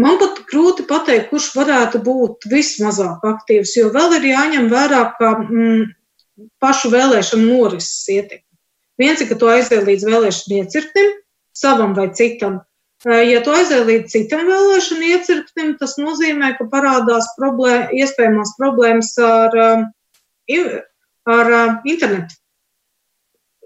Man 0.01 0.17
pat 0.21 0.39
grūti 0.49 0.85
pateikt, 0.89 1.29
kurš 1.29 1.51
varētu 1.55 2.01
būt 2.05 2.47
vismazāk 2.49 3.25
aktīvs, 3.27 3.75
jo 3.77 3.89
vēl 3.93 4.17
ir 4.17 4.29
jāņem 4.31 4.69
vērā, 4.71 5.01
ka 5.17 5.33
mm, 5.43 5.91
pašu 6.63 6.91
vēlēšanu 6.93 7.49
norises 7.49 8.07
ietekme. 8.09 8.47
Viens 9.01 9.21
ir, 9.21 9.29
ka 9.29 9.37
tu 9.41 9.49
aizēji 9.51 9.87
līdz 9.87 10.07
vēlēšanu 10.07 10.59
iecirknim, 10.61 11.13
savam 11.57 11.95
vai 11.97 12.09
citam. 12.17 12.59
Ja 13.05 13.39
tu 13.41 13.53
aizēji 13.57 13.87
līdz 13.87 14.13
citam 14.13 14.45
vēlēšanu 14.49 15.07
iecirknim, 15.15 15.71
tas 15.79 15.95
nozīmē, 15.97 16.53
ka 16.57 16.69
parādās 16.69 17.29
problēma, 17.37 17.89
iespējamās 17.97 18.53
problēmas 18.59 19.15
ar, 19.25 19.57
ar 21.35 21.55
internetu. 21.89 22.37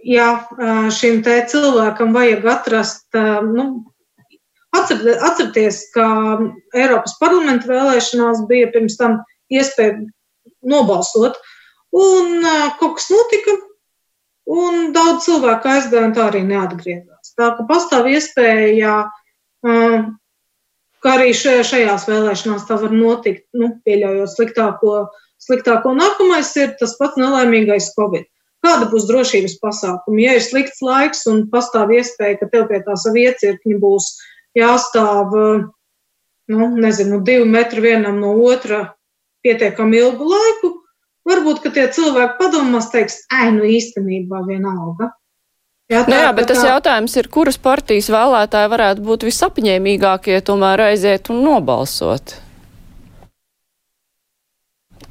Ja 0.05 0.29
šim 0.93 1.23
cilvēkam 1.25 2.15
vajag 2.15 2.47
atrast 2.53 3.19
nu, 3.49 3.65
Atcerieties, 4.75 5.81
ka 5.95 6.07
Eiropas 6.75 7.15
parlamenta 7.21 7.69
vēlēšanās 7.69 8.45
bija 8.49 8.71
pirms 8.73 8.97
tam 8.99 9.19
iespēja 9.53 9.99
nobalsot. 10.65 11.37
Un 11.95 12.43
kaut 12.79 12.97
kas 12.97 13.07
notika, 13.13 13.55
un 14.51 14.91
daudz 14.95 15.25
cilvēku 15.27 15.69
aizgāja, 15.71 16.09
un 16.09 16.15
tā 16.15 16.29
arī 16.29 16.43
neatgriezās. 16.47 17.33
Tā 17.37 17.53
ka 17.57 17.65
pastāv 17.69 18.09
iespēja, 18.11 18.97
ka 19.63 21.13
arī 21.13 21.31
šajās 21.37 22.07
vēlēšanās 22.09 22.67
tā 22.67 22.79
var 22.81 22.93
notikt, 22.93 23.47
nu, 23.57 23.75
pieļaujot 23.87 24.33
sliktāko, 24.33 24.95
sliktāko. 25.41 25.93
Nākamais 25.97 26.51
ir 26.59 26.75
tas 26.79 26.95
pats 26.99 27.19
nelaimīgais 27.21 27.91
Covid. 27.97 28.27
Kāda 28.65 28.87
būs 28.89 29.05
drošības 29.05 29.59
pasākuma? 29.61 30.21
Ja 30.23 30.37
ir 30.37 30.41
slikts 30.41 30.81
laiks 30.81 31.27
un 31.29 31.43
pastāv 31.51 31.91
iespēja, 31.93 32.39
ka 32.39 32.49
tev 32.49 32.65
pie 32.71 32.79
tā 32.85 32.95
sava 32.97 33.21
iecirkņa 33.27 33.77
būs 33.83 34.07
jāstāv, 34.57 35.35
nu, 36.51 36.69
nezinu, 36.79 37.21
divi 37.25 37.47
metri 37.49 37.83
vienam 37.83 38.19
no 38.21 38.33
otra 38.47 38.95
pietiekami 39.45 39.99
ilgu 40.01 40.29
laiku, 40.29 40.71
varbūt, 41.27 41.61
ka 41.63 41.73
tie 41.75 41.85
cilvēki 41.93 42.39
padomās, 42.39 42.89
teiks, 42.93 43.21
ai, 43.33 43.51
nu 43.55 43.67
īstenībā 43.67 44.45
vienalga. 44.47 45.11
Jā, 45.91 46.01
tā, 46.01 46.09
nu 46.09 46.17
jā, 46.17 46.31
bet 46.33 46.47
tas 46.49 46.63
tā... 46.63 46.71
jautājums 46.71 47.13
ir, 47.19 47.29
kuras 47.29 47.59
partijas 47.61 48.09
vēlētāji 48.09 48.71
varētu 48.71 49.05
būt 49.05 49.27
visapņēmīgākie 49.27 50.39
tomēr 50.45 50.87
aiziet 50.87 51.29
un 51.33 51.43
nobalsot? 51.45 52.39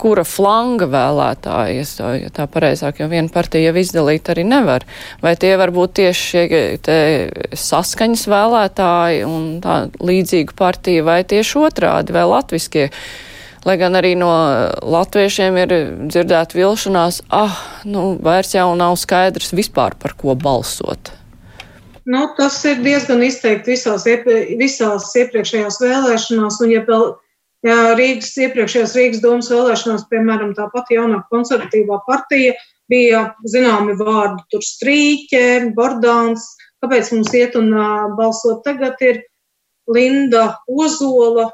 Kura 0.01 0.25
flanga 0.27 0.89
vēlētāji, 0.91 1.85
ja 2.23 2.31
tā 2.35 2.47
pareizāk, 2.51 3.01
jo 3.01 3.09
viena 3.13 3.31
partija 3.33 3.71
jau 3.71 3.81
izdalīt 3.81 4.31
arī 4.33 4.47
nevar. 4.49 4.87
Vai 5.23 5.35
tie 5.41 5.55
var 5.61 5.73
būt 5.75 5.97
tieši 6.01 6.25
šie 6.25 6.63
saskaņas 7.59 8.25
vēlētāji 8.31 9.23
un 9.29 9.47
tā 9.65 9.79
līdzīga 10.03 10.57
partija, 10.59 11.07
vai 11.07 11.23
tieši 11.29 11.63
otrādi, 11.67 12.17
vai 12.17 12.27
latviskie? 12.31 12.89
Lai 13.65 13.79
gan 13.81 13.97
arī 13.97 14.13
no 14.21 14.29
latviešiem 14.85 15.57
ir 15.63 15.71
dzirdēta 16.13 16.59
vilšanās, 16.59 17.23
ah, 17.33 17.57
nu, 17.89 18.11
vairs 18.21 18.53
jau 18.53 18.69
nav 18.77 18.99
skaidrs 19.01 19.55
vispār 19.57 19.97
par 19.97 20.13
ko 20.21 20.37
balsot. 20.37 21.15
Nu, 22.05 22.27
tas 22.37 22.59
ir 22.69 22.83
diezgan 22.85 23.23
izteikti 23.25 23.73
visās, 23.73 24.05
visās 24.61 25.07
iepriekšējās 25.17 25.81
vēlēšanās, 25.81 26.61
un 26.61 26.75
ja 26.75 26.83
vēl 26.85 27.07
Rīgas 27.64 28.35
iepriekšējās 28.44 28.94
Rīgas 28.98 29.20
domas 29.24 29.48
vēlēšanās, 29.48 30.05
piemēram, 30.11 30.53
tā 30.57 30.66
pati 30.72 30.98
jaunā 30.98 31.22
konservatīvā 31.33 32.03
partija 32.05 32.53
bija 32.92 33.22
zināmi 33.48 33.96
vārdi, 33.96 34.42
tur 34.53 34.61
strīķe, 34.61 35.72
bordāns. 35.77 36.44
Kāpēc 36.85 37.12
mums 37.14 37.33
iet 37.33 37.55
un 37.57 37.70
balsot 38.18 38.61
tagad 38.66 39.00
ir 39.00 39.22
Linda 39.88 40.59
Ozola? 40.68 41.48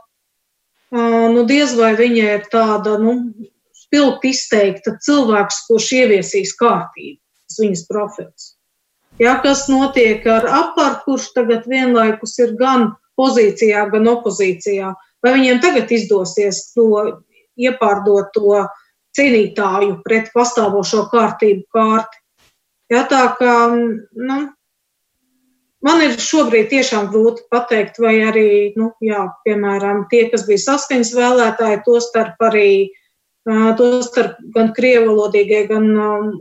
Nu, 0.91 1.45
diez 1.47 1.77
vai 1.79 1.93
viņa 1.95 2.25
ir 2.35 2.49
tāda, 2.51 2.97
nu, 2.99 3.31
spilgt 3.79 4.27
izteikta 4.27 4.97
cilvēks, 5.07 5.61
kurš 5.69 5.93
ieviesīs 6.01 6.57
kārtību, 6.59 7.21
tas 7.47 7.61
viņas 7.63 7.85
profils. 7.87 8.49
Jā, 9.23 9.37
kas 9.45 9.69
notiek 9.71 10.27
ar 10.27 10.49
apartu, 10.49 11.05
kurš 11.13 11.29
tagad 11.37 11.71
vienlaikus 11.71 12.35
ir 12.43 12.57
gan 12.59 12.89
pozīcijā, 13.21 13.85
gan 13.93 14.11
opozīcijā. 14.11 14.91
Uh, 14.91 15.07
Vai 15.25 15.35
viņiem 15.37 15.61
tagad 15.61 15.91
izdosies 15.93 16.71
to 16.75 16.87
iepārdot 17.61 18.31
to 18.37 18.63
cīnītāju 19.17 20.01
pret 20.05 20.31
pastāvošo 20.35 21.07
kārtību 21.13 21.67
kārti? 21.75 22.21
Jā, 22.91 23.05
tā 23.07 23.23
kā, 23.39 23.57
nu, 23.71 24.39
man 25.87 26.03
ir 26.03 26.17
šobrīd 26.19 26.71
tiešām 26.73 27.11
grūti 27.13 27.45
pateikt, 27.53 28.01
vai 28.03 28.17
arī, 28.27 28.49
nu, 28.81 28.91
jā, 29.05 29.29
piemēram, 29.47 30.07
tie, 30.11 30.25
kas 30.33 30.47
bija 30.49 30.65
saskaņas 30.65 31.13
vēlētāji, 31.15 31.83
to 31.87 32.01
starp 32.03 32.43
arī, 32.49 32.73
to 33.79 33.93
starp 34.07 34.41
gan 34.57 34.73
krievalodīgie, 34.75 35.63
gan 35.71 35.87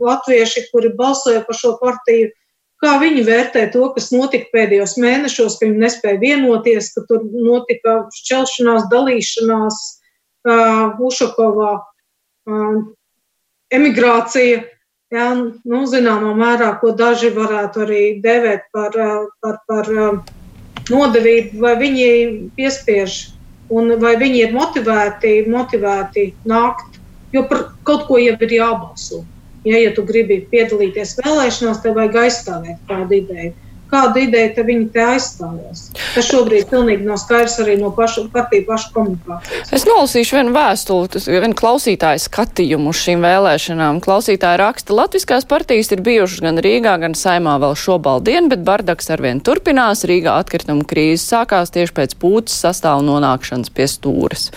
latvieši, 0.00 0.66
kuri 0.72 0.90
balsoja 0.98 1.44
par 1.46 1.58
šo 1.60 1.76
partiju, 1.78 2.32
Kā 2.80 2.94
viņi 3.00 3.26
vērtē 3.26 3.66
to, 3.74 3.90
kas 3.92 4.08
notika 4.14 4.48
pēdējos 4.54 4.96
mēnešos, 5.02 5.58
ka 5.60 5.66
viņi 5.68 5.82
nespēja 5.82 6.20
vienoties, 6.22 6.92
ka 6.94 7.04
tur 7.10 7.26
notika 7.28 7.96
šķelšanās, 8.16 8.86
dalīšanās, 8.92 9.80
uh, 10.48 11.02
Ušakovā, 11.10 11.72
uh, 11.80 12.78
emigrācija, 13.76 14.62
jā, 15.12 15.26
nu, 15.36 15.82
zināmā 15.90 16.32
mērā, 16.38 16.70
ko 16.80 16.94
daži 16.96 17.32
varētu 17.36 17.84
arī 17.84 18.04
dēvēt 18.24 18.70
par, 18.72 18.96
par, 19.42 19.60
par 19.68 19.90
nodevību, 20.90 21.60
vai 21.62 21.74
viņi 21.78 22.08
piespiež 22.56 23.20
un 23.70 23.94
vai 24.02 24.16
viņi 24.18 24.46
ir 24.46 24.54
motivēti, 24.54 25.34
motivēti 25.50 26.26
nākt, 26.50 26.98
jo 27.34 27.44
par 27.50 27.68
kaut 27.86 28.08
ko 28.08 28.18
jau 28.18 28.34
ir 28.34 28.56
jābalso. 28.56 29.22
Ja, 29.64 29.76
ja 29.76 29.90
tu 29.96 30.04
gribi 30.08 30.40
piedalīties 30.50 31.18
vēlēšanās, 31.20 31.82
tev 31.84 31.98
vajag 31.98 32.22
aizstāvēt 32.26 32.86
kādu 32.88 33.20
ideju. 33.20 33.56
Kādu 33.90 34.20
ideju 34.22 34.52
te 34.54 34.62
viņi 34.62 34.84
te 34.94 35.02
aizstāvēs? 35.02 35.80
Tas 36.14 36.26
šobrīd 36.28 36.68
pilnīgi 36.70 37.06
nav 37.08 37.18
skaidrs 37.18 37.56
arī 37.64 37.74
no 37.80 37.90
pašu, 37.94 38.28
partiju 38.30 38.62
pašu 38.68 38.92
komunikācijas. 38.94 39.72
Es 39.74 39.86
nolasīšu 39.88 40.36
vienu 40.36 40.54
vēstuli, 40.54 41.22
vienu 41.26 41.56
klausītāju 41.58 42.22
skatījumu 42.22 42.92
uz 42.92 43.00
šīm 43.02 43.26
vēlēšanām. 43.26 43.98
Klausītāji 44.04 44.60
raksta, 44.62 44.94
Latviskās 44.94 45.48
partijas 45.50 45.90
ir 45.90 46.04
bijušas 46.06 46.44
gan 46.46 46.62
Rīgā, 46.62 46.94
gan 47.02 47.18
Saimā 47.18 47.56
vēl 47.64 47.74
šobaldien, 47.82 48.46
bet 48.52 48.62
bardaks 48.66 49.10
arvien 49.10 49.42
turpinās. 49.42 50.06
Rīgā 50.06 50.36
atkrituma 50.44 50.86
krīze 50.86 51.26
sākās 51.26 51.74
tieši 51.74 51.96
pēc 51.98 52.14
pūces 52.22 52.62
sastāvu 52.62 53.02
nonākšanas 53.10 53.74
pie 53.74 53.90
stūras. 53.90 54.52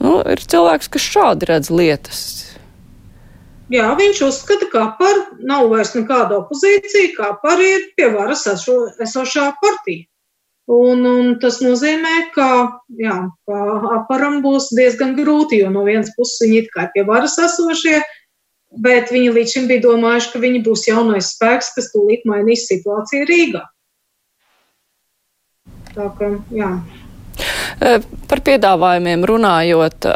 Nu, 0.00 0.16
ir 0.24 0.40
cilvēks, 0.40 0.88
kas 0.96 1.10
šādi 1.12 1.52
redz 1.52 1.68
lietas 1.70 2.24
jā, 3.72 3.88
viņš 3.98 4.22
uzskata, 4.28 4.68
ka 4.72 4.86
par 4.98 5.20
nav 5.40 5.68
vairs 5.72 5.94
nekāda 5.96 6.38
opozīcija, 6.42 7.12
kā 7.16 7.34
par 7.42 7.60
ir 7.64 7.90
pie 7.96 8.10
varas 8.14 8.46
eso, 8.50 8.86
esošā 9.02 9.52
partija. 9.62 10.06
Un, 10.72 11.02
un 11.08 11.32
tas 11.42 11.58
nozīmē, 11.60 12.30
ka, 12.36 12.48
jā, 13.00 13.16
ka 13.48 13.62
aparam 13.96 14.38
būs 14.44 14.70
diezgan 14.78 15.16
grūti, 15.18 15.58
jo 15.58 15.72
no 15.74 15.82
vienas 15.88 16.12
puses 16.16 16.44
viņi 16.44 16.60
ir 16.60 16.68
kā 16.72 16.86
pie 16.94 17.02
varas 17.08 17.34
esošie, 17.42 17.98
bet 18.84 19.10
viņi 19.12 19.34
līdz 19.34 19.56
šim 19.56 19.68
bija 19.68 19.82
domājuši, 19.88 20.30
ka 20.32 20.42
viņi 20.44 20.62
būs 20.68 20.86
jaunais 20.88 21.32
spēks, 21.34 21.74
kas 21.74 21.90
tūlīt 21.92 22.22
mainīs 22.30 22.68
situāciju 22.70 23.26
Rīgā. 23.28 23.64
Tā 25.92 26.06
kā, 26.16 26.30
jā. 26.54 26.70
Par 28.30 28.42
piedāvājumiem 28.46 29.24
runājot, 29.26 30.06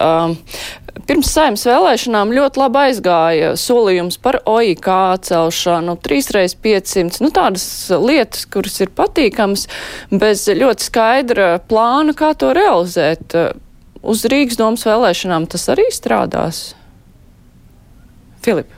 Pirms 1.06 1.28
saimnes 1.28 1.62
vēlēšanām 1.68 2.32
ļoti 2.34 2.58
labi 2.58 2.78
aizgāja 2.88 3.50
solījums 3.60 4.16
par 4.22 4.40
OIK 4.48 4.88
celšanu, 5.28 5.94
3x500, 6.02 7.20
nu 7.22 7.30
tādas 7.34 7.66
lietas, 7.92 8.46
kuras 8.50 8.80
ir 8.82 8.90
patīkamas, 8.96 9.66
bez 10.10 10.46
ļoti 10.48 10.88
skaidra 10.88 11.50
plāna, 11.68 12.16
kā 12.16 12.32
to 12.40 12.50
realizēt. 12.56 13.36
Uz 14.06 14.24
Rīgas 14.32 14.58
domas 14.58 14.86
vēlēšanām 14.88 15.46
tas 15.52 15.68
arī 15.74 15.86
strādās. 15.94 16.64
Filip. 18.42 18.72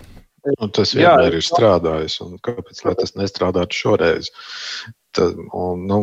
Nu, 0.49 0.69
tas 0.73 0.95
vienmēr 0.97 1.31
Jā, 1.31 1.39
ir 1.39 1.45
strādājis, 1.45 2.21
un 2.25 2.37
kāpēc 2.45 2.85
tas 2.99 3.17
nestrādātu 3.17 3.79
šoreiz? 3.79 4.33
Un, 5.19 5.87
nu, 5.89 6.03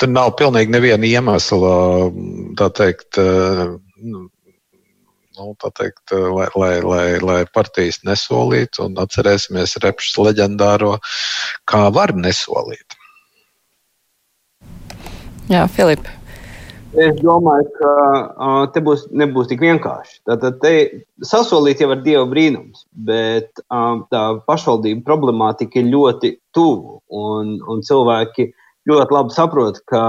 tur 0.00 0.08
nav 0.08 0.32
pilnīgi 0.38 0.72
neviena 0.72 1.06
iemesla, 1.06 1.74
tā 2.58 2.70
teikt, 2.74 3.20
nu, 3.20 4.22
nu, 5.38 5.54
teikt, 5.58 6.12
eh, 6.12 6.16
lai, 6.16 6.48
lai, 6.54 6.80
lai, 6.80 7.18
lai 7.20 7.42
partijas 7.52 8.02
nesolītu, 8.06 8.86
un 8.86 8.98
atcerēsimies 9.00 9.76
repšas 9.84 10.18
leģendāro, 10.18 10.96
kā 11.68 11.86
var 11.94 12.14
nesolīt. 12.16 12.98
Jā, 15.50 15.66
Filip. 15.68 16.06
Es 16.92 17.16
domāju, 17.24 17.70
ka 17.78 17.90
uh, 17.90 18.56
te 18.72 18.82
būs, 18.84 19.06
nebūs 19.16 19.48
tik 19.48 19.62
vienkārši. 19.64 20.18
Tātad 20.28 20.58
te 20.60 20.72
sasolīt 21.24 21.80
jau 21.80 21.88
ar 21.94 22.02
dievu 22.04 22.26
brīnums, 22.28 22.84
bet 22.92 23.62
um, 23.72 24.02
tā 24.12 24.24
pašvaldība 24.48 25.00
problemātika 25.06 25.80
ir 25.80 25.88
ļoti 25.88 26.34
tuvu. 26.52 26.98
Un, 27.08 27.56
un 27.64 27.80
cilvēki 27.86 28.50
ļoti 28.90 29.16
labi 29.16 29.32
saprot, 29.32 29.80
ka 29.88 30.02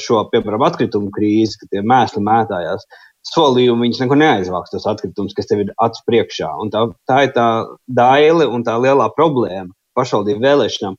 šo, 0.00 0.24
piemēram, 0.32 0.64
atkritumu 0.64 1.12
krīzi, 1.12 1.58
ka 1.60 1.68
tie 1.68 1.84
mēsli 1.84 2.24
mētājās, 2.24 2.86
solījumu 3.28 3.86
viņš 3.86 4.02
neko 4.02 4.18
neaizvāks, 4.18 4.72
tos 4.72 4.88
atkritumus, 4.88 5.34
kas 5.36 5.50
tev 5.50 5.66
ir 5.66 5.72
acu 5.84 6.04
priekšā. 6.08 6.48
Un 6.62 6.72
tā, 6.72 6.86
tā 7.10 7.26
ir 7.26 7.36
tā 7.36 7.48
daile 7.86 8.48
un 8.48 8.64
tā 8.66 8.78
lielā 8.80 9.10
problēma 9.18 9.70
pašvaldību 9.98 10.42
vēlēšanām. 10.42 10.96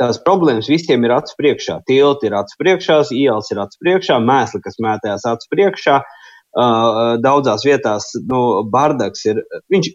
Tās 0.00 0.16
problēmas 0.24 0.70
visiem 0.72 1.04
ir 1.04 1.12
acu 1.12 1.34
priekšā. 1.36 1.80
Tilti 1.88 2.30
ir 2.30 2.36
acu 2.38 2.56
priekšā, 2.62 3.02
ielas 3.12 3.50
ir 3.52 3.60
acu 3.60 3.82
priekšā, 3.82 4.16
mēsli, 4.24 4.62
kas 4.64 4.80
mētājās 4.80 5.26
acu 5.28 5.50
priekšā. 5.52 5.98
Uh, 6.56 7.18
daudzās 7.20 7.66
vietās 7.68 8.08
nu, 8.30 8.40
bardaks 8.72 9.26
ir. 9.28 9.42
Viņš, 9.72 9.90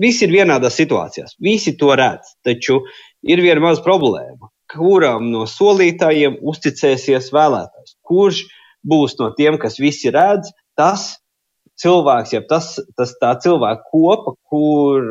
visi 0.00 0.24
ir 0.24 0.32
vienādās 0.32 0.78
situācijās, 0.80 1.36
visi 1.44 1.74
to 1.76 1.92
redz. 1.98 2.32
Taču 2.46 2.80
ir 3.20 3.42
viena 3.44 3.60
maza 3.66 3.84
problēma. 3.84 4.48
Kuram 4.70 5.28
no 5.32 5.44
solītājiem 5.50 6.38
uzticēsies 6.46 7.28
vēlētājs? 7.34 7.98
Kurš 8.06 8.44
būs 8.86 9.18
no 9.20 9.32
tiem, 9.36 9.58
kas 9.60 9.76
visi 9.82 10.12
redz, 10.14 10.54
tas 10.78 11.18
cilvēks, 11.80 12.32
ja 12.36 12.40
tas, 12.48 12.78
tas 12.96 13.12
tā 13.20 13.34
cilvēku 13.42 13.90
kopa, 13.92 14.36
kur 14.48 15.10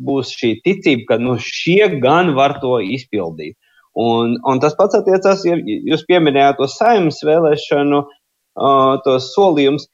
būs 0.00 0.32
šī 0.34 0.56
ticība, 0.64 1.06
ka 1.12 1.18
nu, 1.22 1.36
šie 1.38 2.00
gan 2.02 2.34
var 2.38 2.58
to 2.62 2.78
izpildīt. 2.82 3.56
Un, 3.94 4.34
un 4.42 4.60
tas 4.62 4.74
pats 4.74 4.96
attiecās, 4.98 5.44
ja 5.46 5.54
jūs 5.62 6.02
pieminējāt 6.08 6.58
to 6.58 6.66
saimnes 6.70 7.20
vēlēšanu, 7.22 8.00
uh, 8.02 8.94
tos 9.06 9.30
solījumus. 9.36 9.86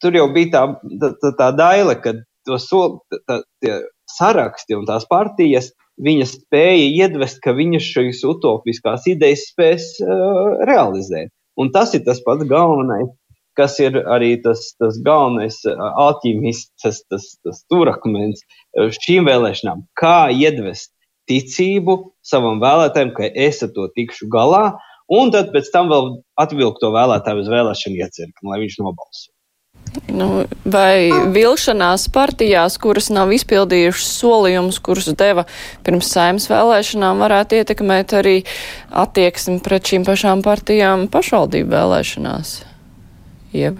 Tur 0.00 0.16
jau 0.16 0.28
bija 0.32 0.52
tā, 0.54 0.62
tā, 1.20 1.32
tā, 1.36 1.50
daile, 1.56 1.96
ka 2.00 2.14
sol, 2.60 3.00
tā, 3.28 3.42
tie 3.64 3.80
saraksti 4.16 4.76
un 4.76 4.88
tās 4.88 5.04
partijas, 5.08 5.70
viņas 6.00 6.34
spēja 6.40 6.88
iedvest, 7.04 7.40
ka 7.44 7.52
viņas 7.56 7.92
šīs 7.92 8.24
utopiskās 8.28 9.06
idejas 9.12 9.46
spēs 9.50 9.92
uh, 10.04 10.56
realizēt. 10.68 11.32
Un 11.60 11.72
tas 11.72 11.94
ir 11.96 12.04
tas 12.08 12.20
pats 12.24 12.44
galvenais, 12.48 13.08
kas 13.58 13.78
ir 13.82 13.98
arī 14.04 14.34
tas, 14.44 14.68
tas 14.80 14.98
galvenais 15.04 15.58
alķīmists, 15.66 16.72
tas, 16.82 17.02
tas, 17.10 17.28
tas 17.44 17.62
turakmens 17.72 18.44
šīm 18.76 19.28
vēlēšanām. 19.28 19.86
Kā 19.98 20.28
iedvest 20.32 20.92
ticību 21.30 21.98
savam 22.24 22.60
vēlētājam, 22.62 23.14
ka 23.16 23.30
es 23.48 23.62
ar 23.66 23.72
to 23.76 23.88
tikšu 23.96 24.28
galā, 24.32 24.76
un 25.12 25.32
tad 25.34 25.52
pēc 25.54 25.70
tam 25.74 25.90
vēl 25.92 26.12
atvilkt 26.42 26.82
to 26.82 26.92
vēlētāju 26.94 27.44
uz 27.44 27.50
vēlēšanu 27.52 28.04
iecirkni, 28.04 28.52
lai 28.52 28.60
viņš 28.64 28.78
nobalso. 28.82 29.32
Nu, 30.12 30.44
vai 30.66 31.08
vilšanās 31.32 32.08
partijās, 32.12 32.76
kuras 32.82 33.08
nav 33.14 33.30
izpildījušas 33.32 34.08
solījumus, 34.20 34.80
kurus 34.82 35.08
deva 35.18 35.46
pirms 35.86 36.10
saimnes 36.12 36.48
vēlēšanām, 36.50 37.22
varētu 37.22 37.60
ietekmēt 37.60 38.16
arī 38.18 38.36
attieksmi 38.90 39.60
pret 39.64 39.92
šīm 39.92 40.06
pašām 40.08 40.42
partijām 40.46 41.06
pašvaldību 41.12 41.72
vēlēšanās? 41.72 42.56
Jeb. 43.54 43.78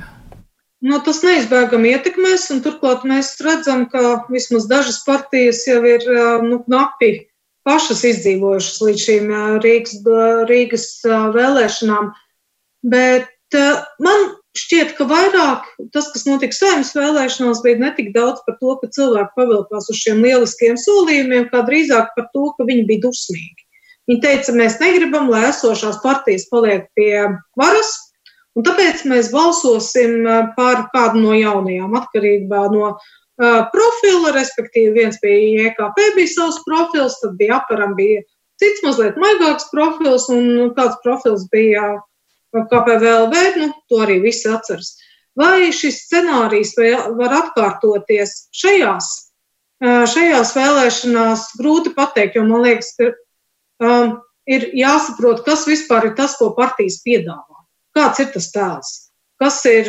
Nu, 0.86 0.98
tas 1.02 1.22
neizbēgami 1.24 1.94
ietekmēs, 1.96 2.50
un 2.54 2.60
turklāt 2.62 3.06
mēs 3.08 3.32
redzam, 3.42 3.86
ka 3.90 4.28
vismaz 4.30 4.68
dažas 4.70 5.00
partijas 5.06 5.64
jau 5.66 5.80
ir 5.88 6.04
nu, 6.44 6.60
knapi 6.66 7.10
pašas 7.66 8.04
izdzīvojušas 8.06 8.82
līdz 8.84 9.04
šīm 9.06 9.32
Rīgas, 9.64 9.96
Rīgas 10.50 10.86
vēlēšanām. 11.34 12.12
Bet 12.86 13.56
man 14.04 14.28
šķiet, 14.56 14.94
ka 14.98 15.08
vairāk 15.10 15.66
tas, 15.94 16.12
kas 16.14 16.26
notika 16.28 16.54
saimnes 16.54 16.94
vēlēšanās, 16.96 17.64
bija 17.64 17.80
ne 17.82 17.90
tik 17.96 18.12
daudz 18.14 18.44
par 18.46 18.58
to, 18.60 18.76
ka 18.80 18.92
cilvēki 18.94 19.34
pavilkās 19.40 19.90
uz 19.92 20.00
šiem 20.00 20.22
lieliskiem 20.24 20.78
solījumiem, 20.80 21.48
kā 21.50 21.64
drīzāk 21.66 22.14
par 22.16 22.28
to, 22.36 22.50
ka 22.56 22.68
viņi 22.68 22.86
bija 22.88 23.08
dusmīgi. 23.08 23.64
Viņi 24.06 24.22
teica, 24.22 24.54
mēs 24.54 24.78
negribam, 24.78 25.26
lai 25.32 25.48
esošās 25.48 25.98
partijas 26.04 26.46
paliek 26.52 26.86
pie 26.94 27.26
varas, 27.58 27.90
un 28.56 28.66
tāpēc 28.66 29.04
mēs 29.10 29.30
balsosim 29.34 30.24
par 30.56 30.86
kādu 30.94 31.22
no 31.22 31.36
jaunajām 31.36 31.94
atkarībā 32.00 32.66
no 32.72 32.96
profila, 33.72 34.32
respektīvi 34.32 34.94
viens 34.96 35.18
bija 35.22 35.70
IKP, 35.70 36.00
bija 36.16 36.32
savs 36.32 36.62
profils, 36.64 37.18
tad 37.20 37.36
bija 37.40 37.60
aparam, 37.60 37.92
bija 37.98 38.22
cits 38.60 38.84
mazliet 38.84 39.18
maigāks 39.20 39.68
profils, 39.72 40.30
un 40.32 40.72
kāds 40.76 40.96
profils 41.04 41.44
bija 41.52 41.96
KPVLV, 42.56 43.34
nu, 43.60 43.68
to 43.90 44.00
arī 44.06 44.20
visi 44.24 44.48
atceras. 44.48 44.94
Vai 45.36 45.68
šis 45.76 45.98
scenārijs 46.06 46.72
var 47.18 47.34
atkārtoties 47.42 48.32
šajās, 48.56 49.10
šajās 49.84 50.54
vēlēšanās, 50.56 51.50
grūti 51.60 51.92
pateikt, 51.96 52.38
jo 52.38 52.46
man 52.48 52.64
liekas, 52.64 52.94
ka 52.96 53.10
um, 53.84 54.14
ir 54.48 54.70
jāsaprot, 54.72 55.44
kas 55.44 55.66
vispār 55.68 56.08
ir 56.08 56.16
tas, 56.16 56.38
ko 56.40 56.54
partijas 56.56 57.02
piedāvā. 57.04 57.65
Kāds 57.96 58.20
ir 58.22 58.32
tas 58.34 58.50
tēls? 58.52 58.92
Kas 59.40 59.60
ir 59.68 59.88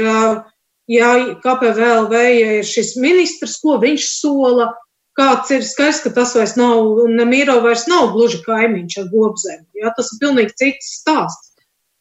ja 0.88 1.10
KPVLV 1.44 2.14
ja 2.14 2.52
ir 2.60 2.68
šis 2.68 2.96
ministrs, 3.02 3.58
ko 3.64 3.78
viņš 3.82 4.08
sola, 4.22 4.70
kāds 5.18 5.52
ir 5.52 5.66
skaidrs, 5.66 6.04
ka 6.06 6.14
tas 6.16 6.34
vairs 6.38 6.56
nav, 6.60 7.04
Nemīro 7.12 7.60
vairs 7.66 7.88
nav 7.92 8.14
gluži 8.16 8.40
kaimiņš 8.46 8.98
ar 9.02 9.12
gobzemi. 9.12 9.66
Ja, 9.82 9.92
tas 9.98 10.14
ir 10.14 10.22
pilnīgi 10.24 10.56
cits 10.62 10.94
stāsts. 11.02 11.54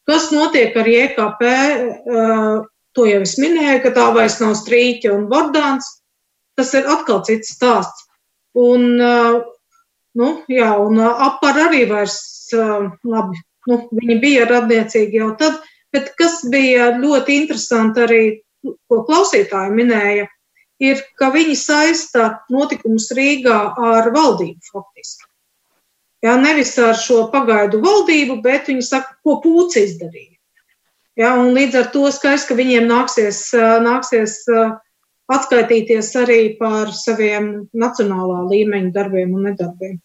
Kas 0.07 0.29
notiek 0.31 0.75
ar 0.79 0.87
JKP, 0.87 1.53
to 2.95 3.07
jau 3.09 3.21
es 3.25 3.35
minēju, 3.41 3.81
ka 3.83 3.93
tā 3.97 4.07
vairs 4.15 4.37
nav 4.39 4.55
strīķa 4.55 5.11
un 5.11 5.25
bordāns. 5.31 5.89
Tas 6.57 6.71
ir 6.77 6.87
atkal 6.89 7.25
cits 7.27 7.51
stāsts. 7.57 8.05
Un, 8.57 8.95
nu, 8.97 10.29
jā, 10.49 10.69
un 10.81 11.01
apar 11.03 11.59
arī 11.67 11.83
vairs, 11.89 12.15
labi, 12.55 13.41
nu, 13.69 13.81
viņi 13.99 14.17
bija 14.23 14.47
radniecīgi 14.49 15.19
jau 15.19 15.33
tad, 15.37 15.59
bet 15.95 16.11
kas 16.19 16.41
bija 16.51 16.91
ļoti 16.99 17.37
interesanti 17.43 18.03
arī 18.03 18.23
ko 18.63 19.03
klausītāji 19.07 19.75
minēja, 19.75 20.27
ir, 20.83 21.01
ka 21.19 21.31
viņi 21.33 21.55
saista 21.59 22.29
notikumus 22.53 23.09
Rīgā 23.17 23.57
ar 23.91 24.09
valdību 24.15 24.71
faktiski. 24.71 25.27
Jā, 26.25 26.33
nevis 26.41 26.73
ar 26.81 26.97
šo 26.97 27.27
pagaidu 27.33 27.79
valdību, 27.83 28.39
bet 28.41 28.71
viņi 28.71 28.83
saka, 28.85 29.13
ko 29.23 29.37
pūci 29.43 29.85
izdarīja. 29.85 30.33
Jā, 31.17 31.33
un 31.37 31.53
līdz 31.57 31.77
ar 31.81 31.87
to 31.93 32.09
skaidrs, 32.13 32.45
ka 32.49 32.57
viņiem 32.57 32.89
nāksies, 32.89 33.39
nāksies 33.85 34.39
atskaitīties 35.33 36.11
arī 36.21 36.41
par 36.59 36.91
saviem 36.93 37.67
nacionālā 37.73 38.43
līmeņa 38.51 38.93
darbiem 38.95 39.33
un 39.37 39.47
nedarbiem. 39.49 39.97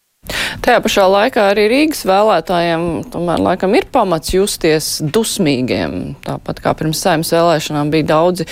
Tajā 0.63 0.79
pašā 0.79 1.03
laikā 1.11 1.49
arī 1.51 1.65
Rīgas 1.71 2.05
vēlētājiem 2.07 2.83
tomēr 3.11 3.41
laikam 3.43 3.73
ir 3.75 3.87
pamats 3.91 4.31
justies 4.31 4.95
dusmīgiem. 5.03 6.15
Tāpat 6.23 6.61
kā 6.63 6.71
pirms 6.79 7.01
saimnes 7.03 7.33
vēlēšanām 7.35 7.91
bija 7.91 8.07
daudzi 8.13 8.47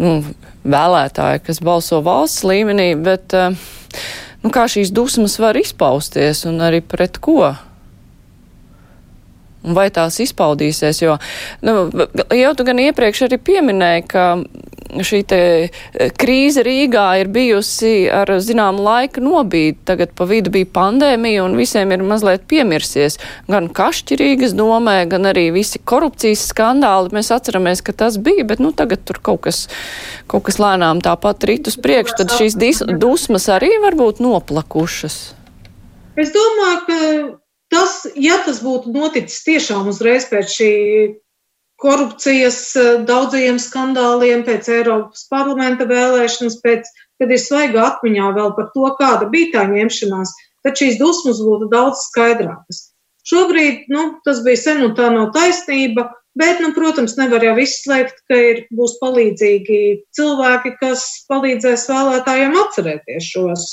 nu, 0.00 0.16
vēlētāji, 0.64 1.44
kas 1.44 1.60
balso 1.64 2.00
valsts 2.04 2.46
līmenī, 2.48 2.94
bet 2.96 3.36
nu, 3.36 4.52
kā 4.54 4.64
šīs 4.70 4.94
dusmas 4.96 5.36
var 5.42 5.58
izpausties 5.60 6.46
un 6.48 6.64
arī 6.64 6.80
pret 6.80 7.20
ko? 7.20 7.52
Un 9.64 9.76
vai 9.76 9.86
tās 9.92 10.18
izpaudīsies, 10.20 10.98
jo, 11.00 11.16
nu, 11.64 11.74
jau 12.36 12.50
tu 12.56 12.66
gan 12.68 12.80
iepriekš 12.84 13.22
arī 13.28 13.38
pieminēji, 13.40 14.08
ka 14.12 14.24
šī 15.02 15.20
eh, 15.34 15.74
krīze 16.20 16.62
Rīgā 16.66 17.06
ir 17.22 17.30
bijusi 17.34 18.06
ar 18.12 18.30
zināmu 18.38 18.84
laika 18.84 19.22
nobīdi. 19.24 19.78
Tagad 19.88 20.14
pa 20.14 20.26
vidu 20.28 20.52
bija 20.54 20.68
pandēmija 20.76 21.44
un 21.44 21.56
visiem 21.58 21.92
ir 21.94 22.04
mazliet 22.06 22.46
piemirsies. 22.50 23.18
Gan 23.50 23.70
kašķi 23.74 24.18
Rīgas 24.20 24.54
domē, 24.56 25.00
gan 25.10 25.30
arī 25.30 25.48
visi 25.54 25.80
korupcijas 25.82 26.46
skandāli. 26.52 27.14
Mēs 27.16 27.32
atceramies, 27.34 27.82
ka 27.84 27.96
tas 28.04 28.18
bija, 28.18 28.46
bet 28.46 28.62
nu 28.62 28.72
tagad 28.76 29.04
tur 29.08 29.18
kaut 29.24 29.44
kas, 29.48 29.64
kaut 30.30 30.46
kas 30.48 30.60
lēnām 30.62 31.02
tāpat 31.04 31.48
rīt 31.50 31.70
uz 31.72 31.78
priekšu. 31.80 32.20
Tad 32.22 32.36
šīs 32.38 32.84
dusmas 33.00 33.48
arī 33.52 33.72
var 33.82 33.98
būt 33.98 34.22
noplakušas. 34.24 35.18
Es 36.20 36.30
domāju, 36.30 36.80
ka 36.86 36.98
tas, 37.74 38.04
ja 38.14 38.38
tas 38.46 38.60
būtu 38.62 38.92
noticis 38.94 39.42
tiešām 39.46 39.88
uzreiz 39.90 40.28
pēc 40.30 40.52
šī 40.58 40.72
korupcijas 41.82 42.58
eh, 42.78 42.90
daudzajiem 43.08 43.58
skandāliem, 43.62 44.44
pēc 44.46 44.70
Eiropas 44.72 45.26
parlamenta 45.30 45.86
vēlēšanas, 45.90 46.58
pēc, 46.64 46.90
kad 47.20 47.30
ir 47.30 47.40
svaiga 47.40 47.86
atmiņā 47.90 48.32
vēl 48.38 48.52
par 48.58 48.70
to, 48.74 48.88
kāda 48.98 49.30
bija 49.32 49.52
tā 49.56 49.68
ņemšanās, 49.70 50.34
tad 50.64 50.80
šīs 50.80 50.98
dusmas 51.00 51.42
būtu 51.44 51.70
daudz 51.72 52.06
skaidrākas. 52.10 52.90
Šobrīd 53.24 53.88
nu, 53.92 54.18
tas 54.24 54.42
bija 54.44 54.60
sen 54.60 54.82
un 54.84 54.92
tā 54.96 55.08
nav 55.12 55.30
taisnība, 55.36 56.10
bet, 56.36 56.60
nu, 56.60 56.74
protams, 56.76 57.16
nevar 57.16 57.44
jau 57.46 57.54
izslēgt, 57.62 58.20
ka 58.28 58.36
ir, 58.36 58.64
būs 58.74 58.98
palīdzīgi 59.00 59.80
cilvēki, 60.16 60.74
kas 60.82 61.06
palīdzēs 61.30 61.86
vēlētājiem 61.88 62.58
atcerēties 62.66 63.30
šos, 63.32 63.66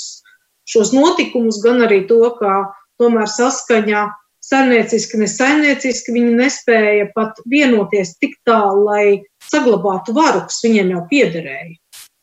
šos 0.72 0.94
notikumus, 0.96 1.60
gan 1.64 1.84
arī 1.84 2.02
to, 2.08 2.22
kā 2.38 2.62
tomēr 3.02 3.28
saskaņā 3.28 4.06
saimnieciski, 4.46 5.20
ne 5.20 5.28
saimnieciski, 5.30 6.14
viņi 6.14 6.34
nespēja 6.38 7.08
pat 7.14 7.38
vienoties 7.48 8.16
tik 8.22 8.36
tālu, 8.48 8.86
lai 8.88 9.04
saglabātu 9.50 10.14
varu, 10.16 10.44
kas 10.48 10.62
viņiem 10.64 10.92
jau 10.96 11.04
piederēja. 11.10 11.76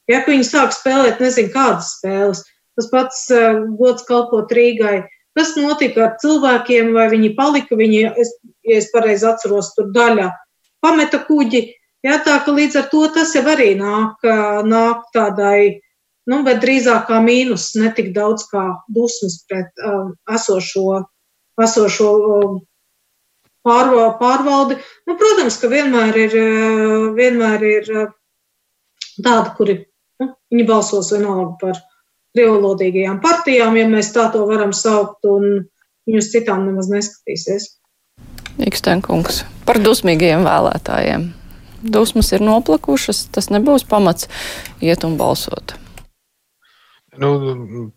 Ja 0.10 0.24
viņi 0.26 0.48
sāk 0.48 0.74
spēlēt, 0.74 1.22
nezinu, 1.22 1.52
kādas 1.54 1.94
spēles, 1.98 2.44
tas 2.78 2.90
pats 2.92 3.26
uh, 3.34 3.64
gods 3.80 4.06
kalpot 4.08 4.52
Rīgai. 4.56 5.04
Kas 5.38 5.54
notika 5.56 6.08
ar 6.08 6.16
cilvēkiem, 6.20 6.90
vai 6.96 7.06
viņi 7.12 7.36
palika, 7.38 7.78
viņi, 7.78 8.00
es, 8.20 8.32
ja 8.66 8.80
es 8.82 8.90
pareizi 8.92 9.28
atceros, 9.30 9.72
tur 9.76 9.92
daļa 9.96 10.32
pameta 10.84 11.22
kuģi. 11.28 11.62
Jā, 12.04 12.18
tā 12.26 12.40
ka 12.44 12.56
līdz 12.56 12.80
ar 12.80 12.90
to 12.92 13.04
tas 13.14 13.36
jau 13.36 13.44
arī 13.52 13.74
nāk, 13.78 14.24
nāk 14.66 15.06
tādai, 15.16 15.80
nu, 16.32 16.42
bet 16.48 16.62
drīzāk 16.64 17.10
kā 17.10 17.20
mīnus, 17.24 17.74
ne 17.80 17.92
tik 17.96 18.14
daudz 18.16 18.48
kā 18.50 18.66
dusmas 18.96 19.42
pret 19.50 19.84
um, 19.84 20.14
esošo 20.32 21.04
esošo 21.64 22.12
pārvaldi. 23.66 24.80
Nu, 25.08 25.16
protams, 25.20 25.60
ka 25.62 25.70
vienmēr 25.72 26.18
ir, 26.18 26.36
vienmēr 27.18 27.66
ir 27.68 27.90
tādi, 29.20 29.56
kuri 29.58 29.78
nu, 30.22 30.32
viņi 30.52 30.68
balsos 30.68 31.12
vienalga 31.14 31.56
par 31.62 31.82
krievlodīgajām 32.38 33.20
partijām, 33.24 33.78
ja 33.80 33.90
mēs 33.90 34.14
tā 34.16 34.30
to 34.34 34.46
varam 34.48 34.74
saukt, 34.76 35.26
un 35.28 35.66
viņus 36.10 36.32
citām 36.34 36.66
nemaz 36.68 36.90
neskatīsies. 36.94 37.76
Ikstenkungs 38.70 39.44
par 39.68 39.80
dusmīgiem 39.82 40.46
vēlētājiem. 40.48 41.30
dusmas 41.80 42.34
ir 42.36 42.42
noplakušas, 42.44 43.30
tas 43.32 43.48
nebūs 43.54 43.86
pamats 43.88 44.28
iet 44.84 45.06
un 45.08 45.16
balsot. 45.18 45.79
Nu, 47.20 47.30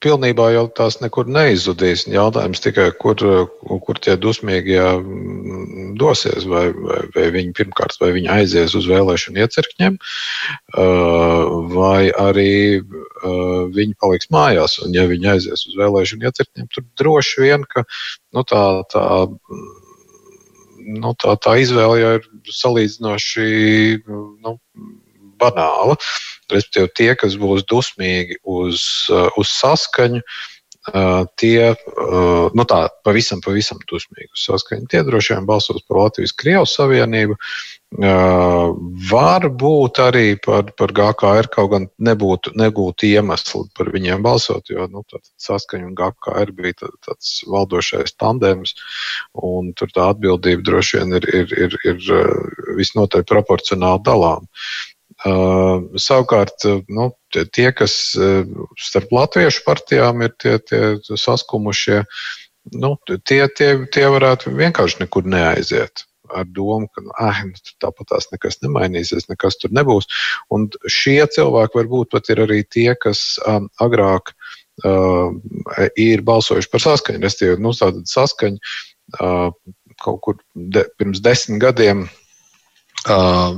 pilnībā 0.02 0.48
jau 0.54 0.64
tās 0.74 0.96
nekur 1.02 1.28
neizudīs. 1.30 2.04
Jautājums 2.10 2.62
tikai, 2.64 2.88
kur, 2.98 3.20
kur 3.86 4.00
tie 4.02 4.16
dusmīgie 4.18 4.80
mm, 4.82 5.92
dosies. 6.00 6.46
Vai, 6.50 6.64
vai, 6.74 6.98
vai 7.14 7.26
viņi 7.36 7.54
pirmkārt, 7.58 7.98
vai 8.02 8.10
viņi 8.16 8.32
aizies 8.34 8.74
uz 8.78 8.88
vēlēšanu 8.90 9.44
iecirkņiem, 9.44 9.98
vai 11.76 12.10
arī 12.24 12.54
viņi 13.76 13.94
paliks 14.02 14.32
mājās. 14.34 14.80
Un, 14.82 14.96
ja 14.96 15.06
viņi 15.10 15.30
aizies 15.36 15.68
uz 15.70 15.78
vēlēšanu 15.78 16.26
iecirkņiem, 16.30 16.72
tad 16.74 16.90
droši 16.98 17.46
vien, 17.46 17.68
ka 17.70 17.84
nu, 17.86 18.42
tā, 18.48 18.64
tā, 18.90 19.06
nu, 20.98 21.14
tā, 21.14 21.36
tā 21.46 21.56
izvēle 21.62 22.02
jau 22.02 22.12
ir 22.18 22.28
salīdzinoši 22.58 23.48
nu, 24.08 24.58
banāla. 25.42 25.98
Respektīvi, 26.52 26.94
tie, 26.98 27.10
kas 27.18 27.36
būs 27.40 27.66
dusmīgi 27.70 28.40
uz, 28.48 28.82
uh, 29.12 29.28
uz 29.40 29.52
saskaņu, 29.56 30.22
uh, 30.22 30.52
tie 31.38 31.72
uh, 31.72 32.50
nu 32.54 32.64
tā, 32.66 32.88
pavisam, 33.06 33.40
pavisam 33.44 33.78
dusmīgi 33.86 34.32
uz 34.34 34.46
saskaņu. 34.48 34.88
Tie 34.90 35.02
droši 35.06 35.36
vien 35.36 35.46
balsos 35.46 35.84
par 35.86 36.06
Latvijas-Krievijas 36.06 36.74
Savienību. 36.78 37.38
Varbūt 39.12 39.98
arī 40.00 40.38
par, 40.40 40.70
par 40.80 40.94
GKR 40.96 41.48
kaut 41.52 41.70
gan 41.74 41.86
nebūtu, 42.00 42.54
nebūtu 42.56 43.04
iemesli 43.04 43.66
par 43.76 43.90
viņiem 43.92 44.24
balsot, 44.24 44.70
jo 44.72 44.86
nu, 44.88 45.04
saskaņa 45.36 45.90
un 45.90 45.98
GKR 45.98 46.54
bija 46.56 46.78
tā, 46.80 46.88
tāds 47.04 47.42
valdošais 47.52 48.16
tandems, 48.16 48.72
un 49.36 49.74
tur 49.76 49.92
tā 49.92 50.08
atbildība 50.14 50.64
droši 50.64 51.02
vien 51.02 51.18
ir, 51.20 51.28
ir, 51.42 51.52
ir, 51.66 51.76
ir 51.84 52.00
visnotaļ 52.80 53.28
proporcionāli 53.28 54.00
dalām. 54.08 54.48
Uh, 54.48 54.91
savukārt, 55.20 56.64
uh, 56.68 56.80
nu, 56.88 57.10
tie, 57.32 57.68
kas 57.76 57.96
uh, 58.18 58.46
starp 58.80 59.12
latviešu 59.14 59.64
partijām 59.66 60.24
ir 60.26 60.32
tie, 60.40 60.56
tie 60.58 60.96
saskumušie, 61.02 62.02
nu, 62.78 62.94
tie, 63.28 63.44
tie, 63.50 63.74
tie 63.92 64.06
varētu 64.12 64.54
vienkārši 64.56 65.04
nekur 65.04 65.28
neaiziet 65.28 66.06
ar 66.32 66.46
domu, 66.48 66.88
ka 66.94 67.02
ah, 67.20 67.42
nu, 67.44 67.58
tāpat 67.82 68.08
tās 68.12 68.30
nekas 68.32 68.60
nemainīsies, 68.64 69.28
nekas 69.28 69.58
tur 69.60 69.74
nebūs. 69.76 70.08
Un 70.54 70.70
šie 70.88 71.20
cilvēki 71.34 71.78
varbūt 71.80 72.12
pat 72.14 72.30
ir 72.32 72.44
arī 72.46 72.62
tie, 72.64 72.92
kas 72.96 73.36
um, 73.48 73.68
agrāk 73.84 74.32
uh, 74.86 75.34
ir 76.00 76.24
balsojuši 76.26 76.72
par 76.72 76.84
saskaņu. 76.86 77.22
Restīvi, 77.26 77.58
nu, 77.62 77.74
tāda 77.76 78.00
saskaņa 78.08 78.72
uh, 79.20 79.52
kaut 80.02 80.20
kur 80.24 80.40
de, 80.54 80.86
pirms 80.98 81.22
desmit 81.24 81.60
gadiem 81.62 82.06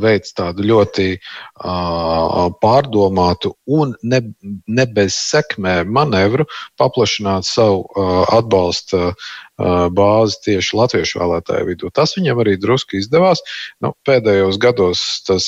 veids 0.01 0.33
tādu 0.33 0.65
ļoti 0.65 1.19
uh, 1.19 2.51
pārdomātu 2.63 3.55
un 3.67 3.95
ne, 4.03 4.21
ne 4.67 4.87
bez 4.87 5.17
sekmēm 5.19 5.91
manevru 5.93 6.47
paplašināt 6.81 7.45
savu 7.45 7.85
uh, 7.85 8.25
atbalsta 8.33 9.13
uh, 9.13 9.89
bāzi 9.95 10.41
tieši 10.49 10.77
latviešu 10.81 11.21
vēlētāju 11.21 11.69
vidū. 11.69 11.91
Tas 11.95 12.17
viņam 12.17 12.41
arī 12.41 12.57
drusku 12.57 12.97
izdevās. 12.99 13.45
Nu, 13.85 13.93
pēdējos 14.09 14.59
gados 14.59 15.05
tas, 15.29 15.47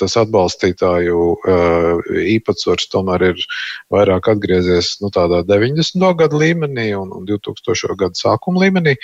tas 0.00 0.18
atbalstītāju 0.20 1.22
īpatsvars 2.36 2.90
tomēr 2.92 3.30
ir 3.30 3.46
vairāk 3.94 4.28
atgriezies 4.34 4.96
nu, 5.00 5.12
tādā 5.14 5.40
90. 5.46 6.02
gadu 6.18 6.42
līmenī 6.42 6.90
un, 6.98 7.14
un 7.14 7.24
2000. 7.30 7.96
gadu 7.96 8.18
sākuma 8.18 8.66
līmenī. 8.66 8.98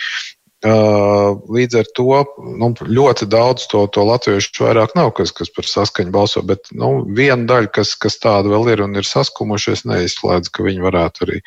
Līdz 0.62 1.78
ar 1.80 1.88
to 1.98 2.18
nu, 2.38 2.68
ļoti 2.86 3.26
daudz 3.26 3.66
to, 3.70 3.82
to 3.90 4.04
latviešu 4.06 4.62
vairāk 4.62 4.94
nav, 4.94 5.10
kas, 5.18 5.34
kas 5.34 5.50
par 5.50 5.66
saskaņu 5.66 6.14
balso, 6.14 6.42
bet 6.46 6.70
nu, 6.70 7.00
viena 7.06 7.42
daļa, 7.50 7.72
kas, 7.74 7.96
kas 7.98 8.20
tāda 8.22 8.52
vēl 8.52 8.70
ir 8.74 8.84
un 8.86 8.94
ir 8.94 9.08
saskumušies, 9.08 9.82
neizslēdz, 9.90 10.52
ka 10.54 10.66
viņi 10.68 10.84
varētu 10.86 11.26
arī 11.26 11.40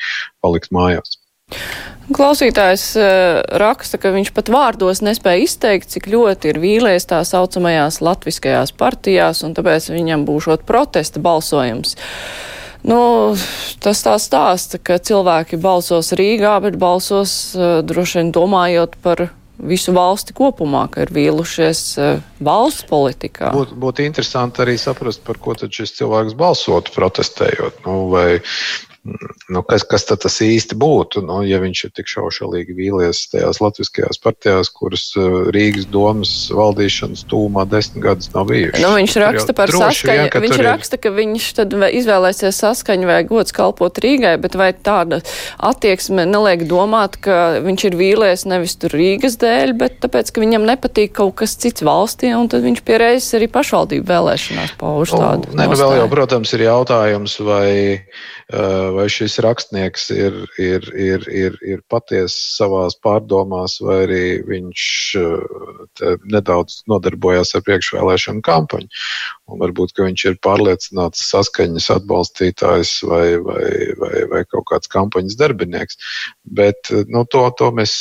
palikt 0.44 0.74
mājās. 0.76 1.22
Klausītājs 2.06 2.84
raksta, 3.58 3.98
ka 4.02 4.12
viņš 4.14 4.32
pat 4.36 4.50
vārdos 4.54 5.02
nespēja 5.06 5.46
izteikt, 5.46 5.90
cik 5.94 6.10
ļoti 6.12 6.52
ir 6.52 6.60
vīlies 6.62 7.08
tā 7.10 7.22
saucamajās 7.26 8.02
latviskajās 8.06 8.76
partijās, 8.78 9.42
un 9.46 9.56
tāpēc 9.58 9.90
viņam 9.94 10.26
būšot 10.28 10.68
protesta 10.68 11.22
balsojums. 11.24 11.96
Nu, 12.86 13.00
tas 13.82 14.04
tā 14.06 14.14
stāsta, 14.22 14.78
ka 14.78 15.00
cilvēki 15.02 15.58
balsos 15.62 16.12
Rīgā, 16.18 16.54
bet 16.62 16.78
balsos 16.82 17.56
uh, 17.58 17.80
droši 17.86 18.22
vien 18.22 18.30
domājot 18.36 19.00
par 19.02 19.30
visu 19.58 19.94
valsti 19.96 20.36
kopumā, 20.36 20.86
ka 20.94 21.06
ir 21.06 21.14
vīlušies 21.16 21.82
uh, 21.98 22.20
valsts 22.46 22.86
politikā. 22.90 23.50
Būtu 23.56 23.78
būt 23.82 24.04
interesanti 24.06 24.62
arī 24.62 24.78
saprast, 24.82 25.24
par 25.26 25.40
ko 25.42 25.56
tad 25.58 25.74
šis 25.74 25.96
cilvēks 25.98 26.38
balsotu 26.38 26.94
protestējot. 26.94 27.82
Nu, 27.88 28.06
vai 28.14 28.42
Nu, 29.50 29.62
kas, 29.62 29.84
kas 29.86 30.08
tas 30.10 30.36
īsti 30.42 30.74
būtu, 30.82 31.22
nu, 31.28 31.44
ja 31.46 31.60
viņš 31.62 31.82
ir 31.86 31.92
tik 31.94 32.08
šaušalīgi 32.10 32.74
vīlies 32.74 33.20
tajās 33.30 33.60
latviskajās 33.62 34.18
partijās, 34.24 34.72
kuras 34.74 35.04
uh, 35.20 35.46
Rīgas 35.54 35.86
domas 35.94 36.32
valdīšanas 36.50 37.22
tūmā 37.30 37.68
desmit 37.70 38.02
gadus 38.08 38.32
nav 38.34 38.48
bijušas? 38.50 38.82
Nu, 38.82 38.96
viņš 38.98 39.18
raksta 39.22 39.54
par 39.58 39.70
saskaņu. 39.70 40.26
Vien, 40.34 40.46
viņš 40.48 40.64
raksta, 40.66 40.98
ka 41.02 41.12
viņš 41.14 41.50
tad 41.60 41.76
izvēlēsies 41.86 42.62
saskaņu 42.64 43.12
vai 43.12 43.20
gods 43.30 43.54
kalpot 43.54 44.02
Rīgai, 44.02 44.34
bet 44.42 44.58
vai 44.58 44.72
tāda 44.74 45.22
attieksme 45.62 46.26
neliek 46.26 46.66
domāt, 46.66 47.20
ka 47.22 47.60
viņš 47.62 47.86
ir 47.92 48.00
vīlies 48.02 48.48
nevis 48.50 48.74
tur 48.82 48.98
Rīgas 48.98 49.38
dēļ, 49.42 49.76
bet 49.86 50.02
tāpēc, 50.02 50.34
ka 50.34 50.42
viņam 50.42 50.66
nepatīk 50.66 51.14
kaut 51.22 51.38
kas 51.44 51.54
cits 51.62 51.86
valstī, 51.86 52.34
un 52.34 52.50
tad 52.50 52.66
viņš 52.66 52.82
pierēzis 52.90 53.38
arī 53.38 53.54
pašvaldību 53.54 54.10
vēlēšanās 54.10 54.74
pauž 54.82 55.14
nu, 55.14 55.22
tādu. 55.22 55.54
Nē, 55.54 55.70
nu 55.70 55.78
vēl 55.78 56.00
jau, 56.02 56.10
protams, 56.10 56.58
ir 56.58 56.66
jautājums, 56.66 57.38
vai 57.46 57.70
vai 58.54 59.06
šis 59.10 59.40
rakstnieks 59.42 60.10
ir, 60.14 60.36
ir, 60.62 60.86
ir, 60.94 61.26
ir, 61.34 61.58
ir 61.66 61.82
patiesi 61.90 62.38
savās 62.54 62.94
pārdomās, 63.02 63.80
vai 63.82 63.98
arī 64.04 64.26
viņš 64.46 64.84
nedaudz 66.30 66.84
nodarbojās 66.92 67.56
ar 67.58 67.66
priekšvēlēšanu 67.66 68.46
kampaņu. 68.46 68.88
Un 69.50 69.62
varbūt 69.64 69.98
viņš 69.98 70.26
ir 70.30 70.40
pārliecināts 70.46 71.26
saskaņas 71.32 71.90
atbalstītājs 71.98 72.96
vai, 73.10 73.26
vai, 73.42 73.70
vai, 73.98 74.16
vai 74.30 74.44
kaut 74.46 74.70
kāds 74.70 74.94
kampaņas 74.94 75.38
darbinieks. 75.42 75.98
Bet 76.46 76.94
nu, 77.10 77.26
to, 77.26 77.48
to 77.58 77.72
mēs, 77.74 77.98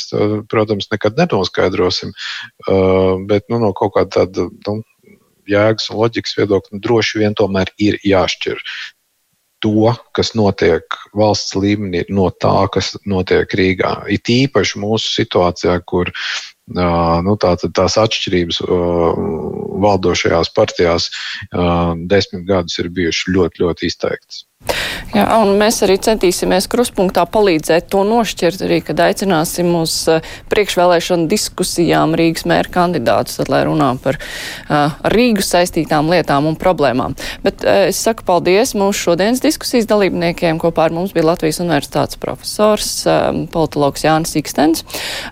protams, 0.51 0.91
nekad 0.93 1.17
nenoskaidrosim. 1.17 2.13
Bet 3.29 3.49
nu, 3.49 3.61
no 3.61 3.73
kaut 3.73 3.97
kāda 3.97 4.21
tāda. 4.21 4.51
Nu, 4.67 4.83
jēgas 5.45 5.91
un 5.91 5.99
loģikas 5.99 6.33
viedokļa 6.39 6.79
droši 6.81 7.19
vien 7.21 7.35
tomēr 7.37 7.69
ir 7.77 7.99
jāšķir 8.01 8.61
to, 9.65 9.93
kas 10.13 10.33
notiek 10.37 10.97
valsts 11.17 11.55
līmenī, 11.57 12.03
no 12.13 12.29
tā, 12.29 12.53
kas 12.73 12.93
notiek 13.09 13.49
Rīgā. 13.57 13.95
It 14.13 14.29
īpaši 14.29 14.81
mūsu 14.83 15.09
situācijā, 15.15 15.79
kur 15.89 16.11
uh, 16.13 17.17
nu, 17.25 17.35
tā, 17.41 17.55
tās 17.65 17.97
atšķirības 18.01 18.61
uh, 18.65 19.21
valdošajās 19.85 20.53
partijās 20.55 21.09
uh, 21.09 21.95
desmit 22.11 22.45
gadus 22.49 22.77
ir 22.83 22.91
bijušas 22.93 23.31
ļoti, 23.33 23.65
ļoti 23.65 23.89
izteiktas. 23.89 24.45
Jā, 25.15 25.23
un 25.39 25.53
mēs 25.55 25.77
arī 25.85 25.95
centīsimies 26.03 26.65
kruspunktā 26.67 27.23
palīdzēt 27.31 27.87
to 27.93 28.01
nošķirt 28.07 28.65
arī, 28.65 28.81
kad 28.83 28.99
aicināsim 29.05 29.69
uz 29.79 29.93
uh, 30.11 30.25
priekšvēlēšanu 30.51 31.29
diskusijām 31.31 32.17
Rīgas 32.19 32.43
mēra 32.49 32.71
kandidātus, 32.73 33.37
tad, 33.39 33.51
lai 33.53 33.61
runā 33.67 33.93
par 34.03 34.17
uh, 34.19 34.97
Rīgu 35.13 35.45
saistītām 35.45 36.09
lietām 36.11 36.49
un 36.49 36.57
problēmām. 36.59 37.15
Bet 37.45 37.63
uh, 37.63 37.85
es 37.91 38.01
saku 38.03 38.25
paldies 38.27 38.73
mūsu 38.75 39.11
šodienas 39.11 39.43
diskusijas 39.45 39.87
dalībniekiem. 39.87 40.59
Kopā 40.59 40.89
ar 40.89 40.97
mums 40.97 41.15
bija 41.15 41.29
Latvijas 41.29 41.61
universitātes 41.63 42.19
profesors, 42.19 42.91
uh, 43.07 43.29
politologs 43.53 44.03
Jānis 44.03 44.35
Ikstens, 44.41 44.83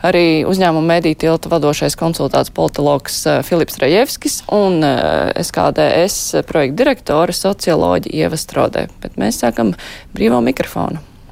arī 0.06 0.46
uzņēmuma 0.48 0.94
mediju 0.96 1.20
tilta 1.26 1.52
vadošais 1.52 2.00
konsultāts 2.00 2.54
politologs 2.56 3.20
uh, 3.28 3.42
Filips 3.44 3.82
Rajevskis 3.84 4.40
un 4.54 4.80
uh, 4.80 5.34
SKDS 5.44 6.46
projekta 6.48 6.80
direktore 6.86 7.36
socioloģi 7.36 8.16
Ieva 8.24 8.40
Strodē. 8.40 8.88
Bet 9.04 9.20
mēs 9.24 9.42
sākam 9.44 9.74
brīvo 10.14 10.44
mikrofonu. 10.46 11.02